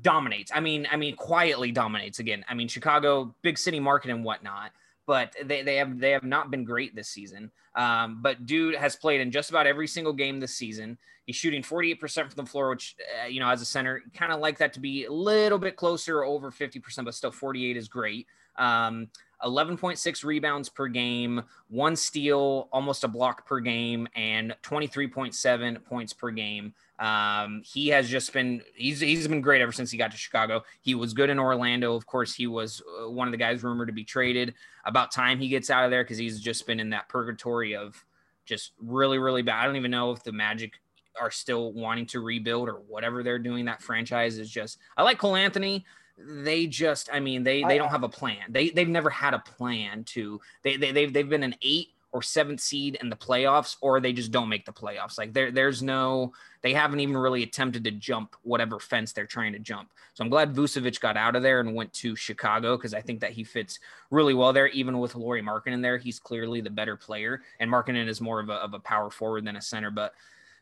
[0.00, 0.50] dominates.
[0.54, 2.44] I mean, I mean, quietly dominates again.
[2.48, 4.72] I mean, Chicago, big city market and whatnot,
[5.08, 7.50] but they, they have they have not been great this season.
[7.74, 10.98] Um, but dude has played in just about every single game this season.
[11.24, 12.94] He's shooting 48% from the floor, which
[13.24, 15.76] uh, you know, as a center, kind of like that to be a little bit
[15.76, 18.26] closer, over 50%, but still 48 is great.
[18.56, 19.08] Um,
[19.44, 26.30] 11.6 rebounds per game, one steal, almost a block per game, and 23.7 points per
[26.30, 26.74] game.
[26.98, 30.64] Um, he has just been he's he's been great ever since he got to Chicago.
[30.80, 31.94] He was good in Orlando.
[31.94, 34.54] Of course, he was uh, one of the guys rumored to be traded.
[34.84, 38.04] About time he gets out of there because he's just been in that purgatory of
[38.46, 39.62] just really really bad.
[39.62, 40.72] I don't even know if the Magic
[41.20, 43.66] are still wanting to rebuild or whatever they're doing.
[43.66, 44.78] That franchise is just.
[44.96, 45.84] I like Cole Anthony
[46.20, 49.34] they just i mean they they I- don't have a plan they they've never had
[49.34, 53.16] a plan to they, they they've, they've been an eight or seventh seed in the
[53.16, 55.18] playoffs or they just don't make the playoffs.
[55.18, 56.32] Like there there's no
[56.62, 59.90] they haven't even really attempted to jump whatever fence they're trying to jump.
[60.14, 63.20] So i'm glad Vucevic got out of there and went to chicago because i think
[63.20, 63.78] that he fits
[64.10, 64.68] really well there.
[64.68, 68.48] Even with Lauri Markkanen there he's clearly the better player and Markkinen is more of
[68.48, 69.90] a, of a power forward than a center.
[69.90, 70.14] But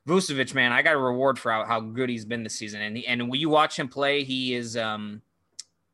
[0.06, 2.96] Vucevic, man, I got a reward for how, how good he's been this season, and
[3.08, 5.20] and when you watch him play, he is um,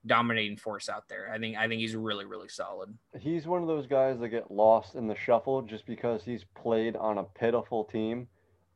[0.07, 1.31] dominating force out there.
[1.33, 2.97] I think I think he's really really solid.
[3.19, 6.97] He's one of those guys that get lost in the shuffle just because he's played
[6.97, 8.27] on a pitiful team.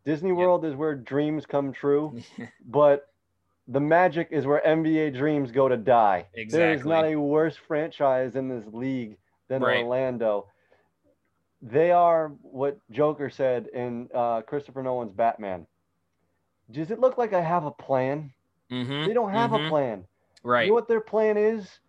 [0.04, 2.20] Disney World is where dreams come true,
[2.66, 3.08] but
[3.68, 6.26] the Magic is where NBA dreams go to die.
[6.34, 6.58] Exactly.
[6.66, 9.16] There is not a worse franchise in this league
[9.48, 9.78] than Right.
[9.82, 10.46] Orlando.
[11.62, 15.66] They are what Joker said in uh, Christopher Nolan's Batman.
[16.70, 18.32] Does it look like I have a plan?
[18.70, 19.06] Mm-hmm.
[19.08, 19.66] They don't have Mhm.
[19.66, 20.04] a plan.
[20.46, 20.66] Right.
[20.66, 21.80] You know what their plan is?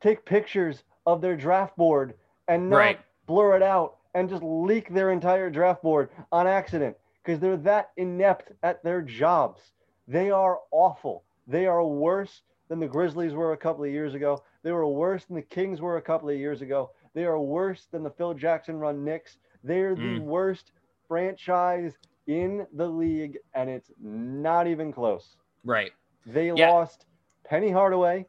[0.00, 2.14] Take pictures of their draft board
[2.48, 3.00] and not Right.
[3.26, 7.90] blur it out and just leak their entire draft board on accident because they're that
[7.96, 9.72] inept at their jobs.
[10.06, 11.24] They are awful.
[11.46, 14.42] They are worse than the Grizzlies were a couple of years ago.
[14.62, 16.92] They were worse than the Kings were a couple of years ago.
[17.14, 19.38] They are worse than the Phil Jackson run Knicks.
[19.62, 20.20] They're the Mm.
[20.20, 20.72] worst
[21.08, 25.36] franchise in the league, and it's not even close.
[25.64, 25.92] right.
[26.26, 26.74] They Yeah.
[26.74, 27.06] lost
[27.48, 28.26] Penny Hardaway,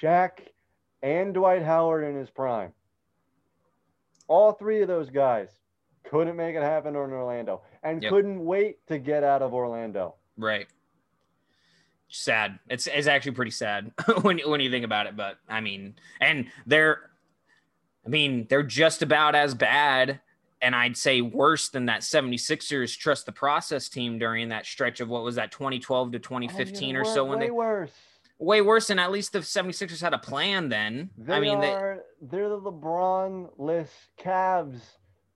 [0.00, 0.30] Shaq,
[1.02, 2.72] and Dwight Howard in his prime.
[4.26, 5.48] All three of those guys
[6.04, 8.10] couldn't make it happen in Orlando and Yep.
[8.10, 10.14] couldn't wait to get out of Orlando.
[10.36, 10.66] Right.
[12.08, 12.58] Sad.
[12.68, 13.92] It's it's actually pretty sad
[14.22, 15.16] when when you think about it.
[15.16, 17.10] But I mean, and they're,
[18.06, 20.20] I mean, they're just about as bad,
[20.62, 25.08] and I'd say worse than that 76ers trust the process team during that stretch of
[25.10, 27.92] what was that 2012 to 2015 Oh, or so oh, when way they worse.
[28.38, 28.90] Way worse.
[28.90, 31.10] And at least the 76ers had a plan then.
[31.16, 34.80] They I mean, they, are they're the LeBron-less Cavs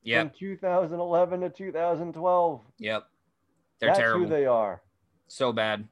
[0.02, 2.60] yep, from 2011 to 2012.
[2.78, 3.06] yep.
[3.78, 4.26] They're That's terrible.
[4.26, 4.80] who they are.
[5.26, 5.88] so bad.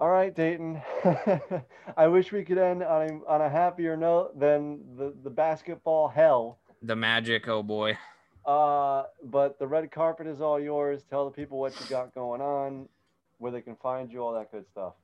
[0.00, 0.82] All right, Dayton.
[1.96, 6.08] I wish we could end on a, on a happier note than the, the basketball
[6.08, 6.58] hell.
[6.82, 7.46] The magic.
[7.46, 7.96] Oh boy.
[8.44, 11.02] Uh, but the red carpet is all yours.
[11.08, 12.88] Tell the people what you got going on,
[13.38, 14.94] where they can find you, all that good stuff.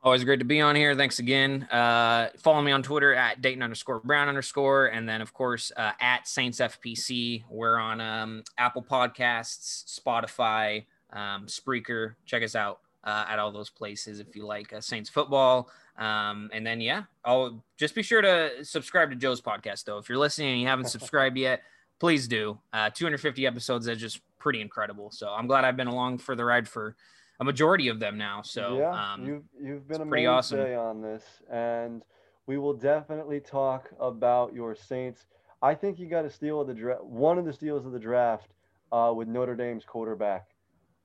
[0.00, 0.94] Always great to be on here.
[0.94, 1.64] Thanks again.
[1.64, 5.90] Uh, follow me on Twitter at Dayton underscore Brown underscore, and then of course uh,
[6.00, 7.42] at Saints FPC.
[7.50, 12.14] We're on um, Apple Podcasts, Spotify, um, Spreaker.
[12.26, 15.68] Check us out uh, at all those places if you like uh, Saints football.
[15.96, 19.98] Um, and then yeah, I'll just be sure to subscribe to Joe's podcast though.
[19.98, 21.62] If you're listening and you haven't subscribed yet,
[21.98, 22.56] please do.
[22.72, 23.86] Uh, 250 episodes.
[23.86, 25.10] That's just pretty incredible.
[25.10, 26.94] So I'm glad I've been along for the ride for
[27.40, 28.42] a majority of them now.
[28.42, 30.60] So yeah, um, you've you've been a pretty awesome.
[30.60, 32.02] on this, and
[32.46, 35.26] we will definitely talk about your Saints.
[35.62, 37.04] I think you got a steal of the draft.
[37.04, 38.48] One of the steals of the draft
[38.92, 40.46] uh, with Notre Dame's quarterback,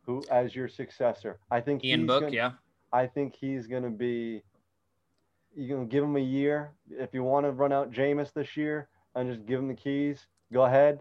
[0.05, 1.39] who as your successor.
[1.51, 2.51] I think Ian he's Book, gonna- yeah.
[2.91, 4.43] I think he's going to be.
[5.55, 6.71] You're going to give him a year.
[6.89, 10.25] If you want to run out Jameis this year and just give him the keys,
[10.51, 10.99] go ahead.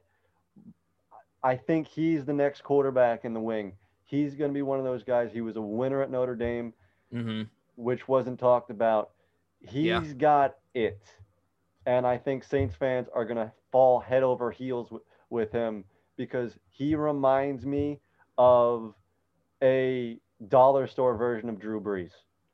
[1.43, 3.73] I think he's the next quarterback in the wing.
[4.13, 5.31] He's going to be one of those guys.
[5.33, 6.75] He was a winner at Notre Dame,
[7.11, 7.43] hmm
[7.77, 9.13] which wasn't talked about.
[9.61, 10.03] He's Yeah.
[10.19, 11.01] got it.
[11.87, 15.01] And I think Saints fans are going to fall head over heels with,
[15.31, 15.85] with him
[16.19, 17.99] because he reminds me
[18.37, 18.95] of
[19.63, 22.11] a dollar store version of Drew Brees.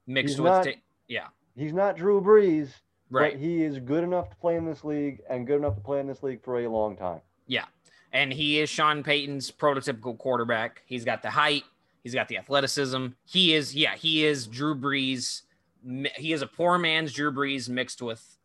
[0.06, 0.68] Mixed He's with not-
[1.08, 2.70] yeah, He's not Drew Brees,
[3.10, 3.32] right.
[3.32, 5.98] but he is good enough to play in this league and good enough to play
[5.98, 7.20] in this league for a long time.
[8.12, 10.82] And he is Sean Payton's prototypical quarterback.
[10.86, 11.64] He's got the height,
[12.02, 13.08] he's got the athleticism.
[13.24, 15.42] He is, yeah, he is Drew Brees.
[16.16, 18.38] He is a poor man's Drew Brees mixed with,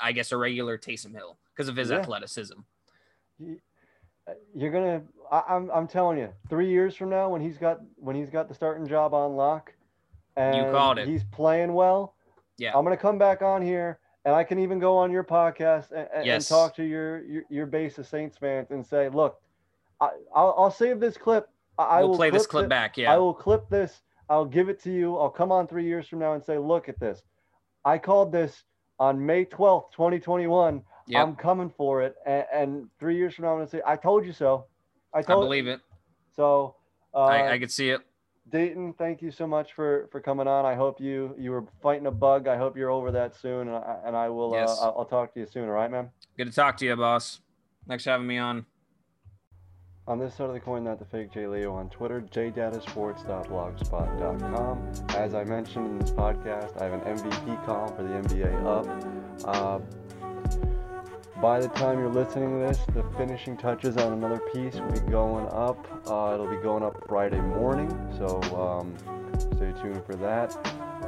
[0.00, 1.98] I guess, a regular Taysom Hill because of his Yeah.
[1.98, 2.58] athleticism.
[4.26, 5.02] Uh, You're gonna.
[5.30, 5.70] I, I'm.
[5.70, 6.30] I'm telling you.
[6.48, 9.72] Three years from now, when he's got when he's got the starting job on lock,
[10.36, 11.06] and called it.
[11.06, 12.14] he's playing well.
[12.56, 12.72] Yeah.
[12.74, 16.08] I'm gonna come back on here, and I can even go on your podcast and,
[16.14, 16.50] and, Yes.
[16.50, 19.40] and talk to your, your your base of Saints fans and say, look,
[20.00, 21.48] I, I'll, I'll save this clip.
[21.78, 22.98] I, I we'll will play this clip clip thi- back.
[22.98, 24.02] I will clip this.
[24.30, 25.16] I'll give it to you.
[25.18, 27.22] I'll come on three years from now and say, look at this.
[27.84, 28.62] I called this
[28.98, 30.82] on May 12th, 2021.
[31.06, 31.22] Yep.
[31.22, 32.14] I'm coming for it.
[32.24, 34.64] And, and three years from now, I'm going to say, I told you so.
[35.12, 35.80] I I told believe it.
[36.34, 36.76] So,
[37.12, 38.00] uh, I, I could see it.
[38.50, 40.66] Dayton, thank you so much for, for coming on.
[40.66, 42.46] I hope you, you were fighting a bug.
[42.46, 43.68] I hope you're over that soon.
[43.68, 44.78] And I, and I will, Yes.
[44.80, 45.64] uh, I'll, talk to you soon.
[45.64, 46.10] All right, man?
[46.36, 47.40] Good to talk to you, boss.
[47.88, 48.66] Thanks for having me on.
[50.06, 54.92] On this side of the coin, not the fake J Leo on Twitter, jdatasports.blogspot.com.
[55.16, 58.86] As I mentioned in this podcast, I have an MVP column for the NBA up.
[59.48, 59.78] Uh,
[61.44, 65.00] by the time you're listening to this, the finishing touches on another piece will be
[65.00, 65.76] going up.
[66.10, 68.96] Uh, it'll be going up Friday morning, so um,
[69.38, 70.56] stay tuned for that.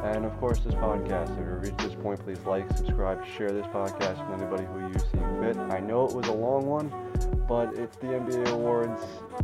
[0.05, 1.33] And of course, this podcast.
[1.33, 4.99] If you've reached this point, please like, subscribe, share this podcast with anybody who you
[4.99, 5.57] see fit.
[5.73, 6.93] I know it was a long one,
[7.49, 9.01] but it's the NBA awards.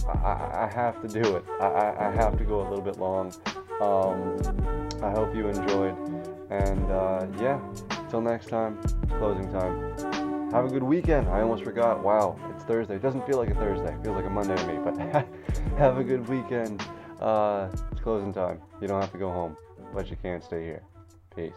[0.07, 1.45] I, I, have to do it.
[1.59, 3.33] I, I, I have to go a little bit long.
[3.81, 4.37] Um,
[5.03, 5.97] I hope you enjoyed.
[6.51, 7.63] And uh, yeah,
[8.11, 8.79] till next time,
[9.09, 10.22] closing time.
[10.53, 11.29] Have a good weekend.
[11.29, 12.03] I almost forgot.
[12.05, 12.97] Wow, it's Thursday.
[12.97, 13.95] It doesn't feel like a Thursday.
[13.95, 14.79] It feels like a Monday to me.
[14.85, 14.99] But
[15.79, 16.87] have a good weekend.
[17.19, 18.61] Uh, it's closing time.
[18.79, 19.57] You don't have to go home,
[19.95, 20.83] but you can't stay here.
[21.35, 21.55] Peace.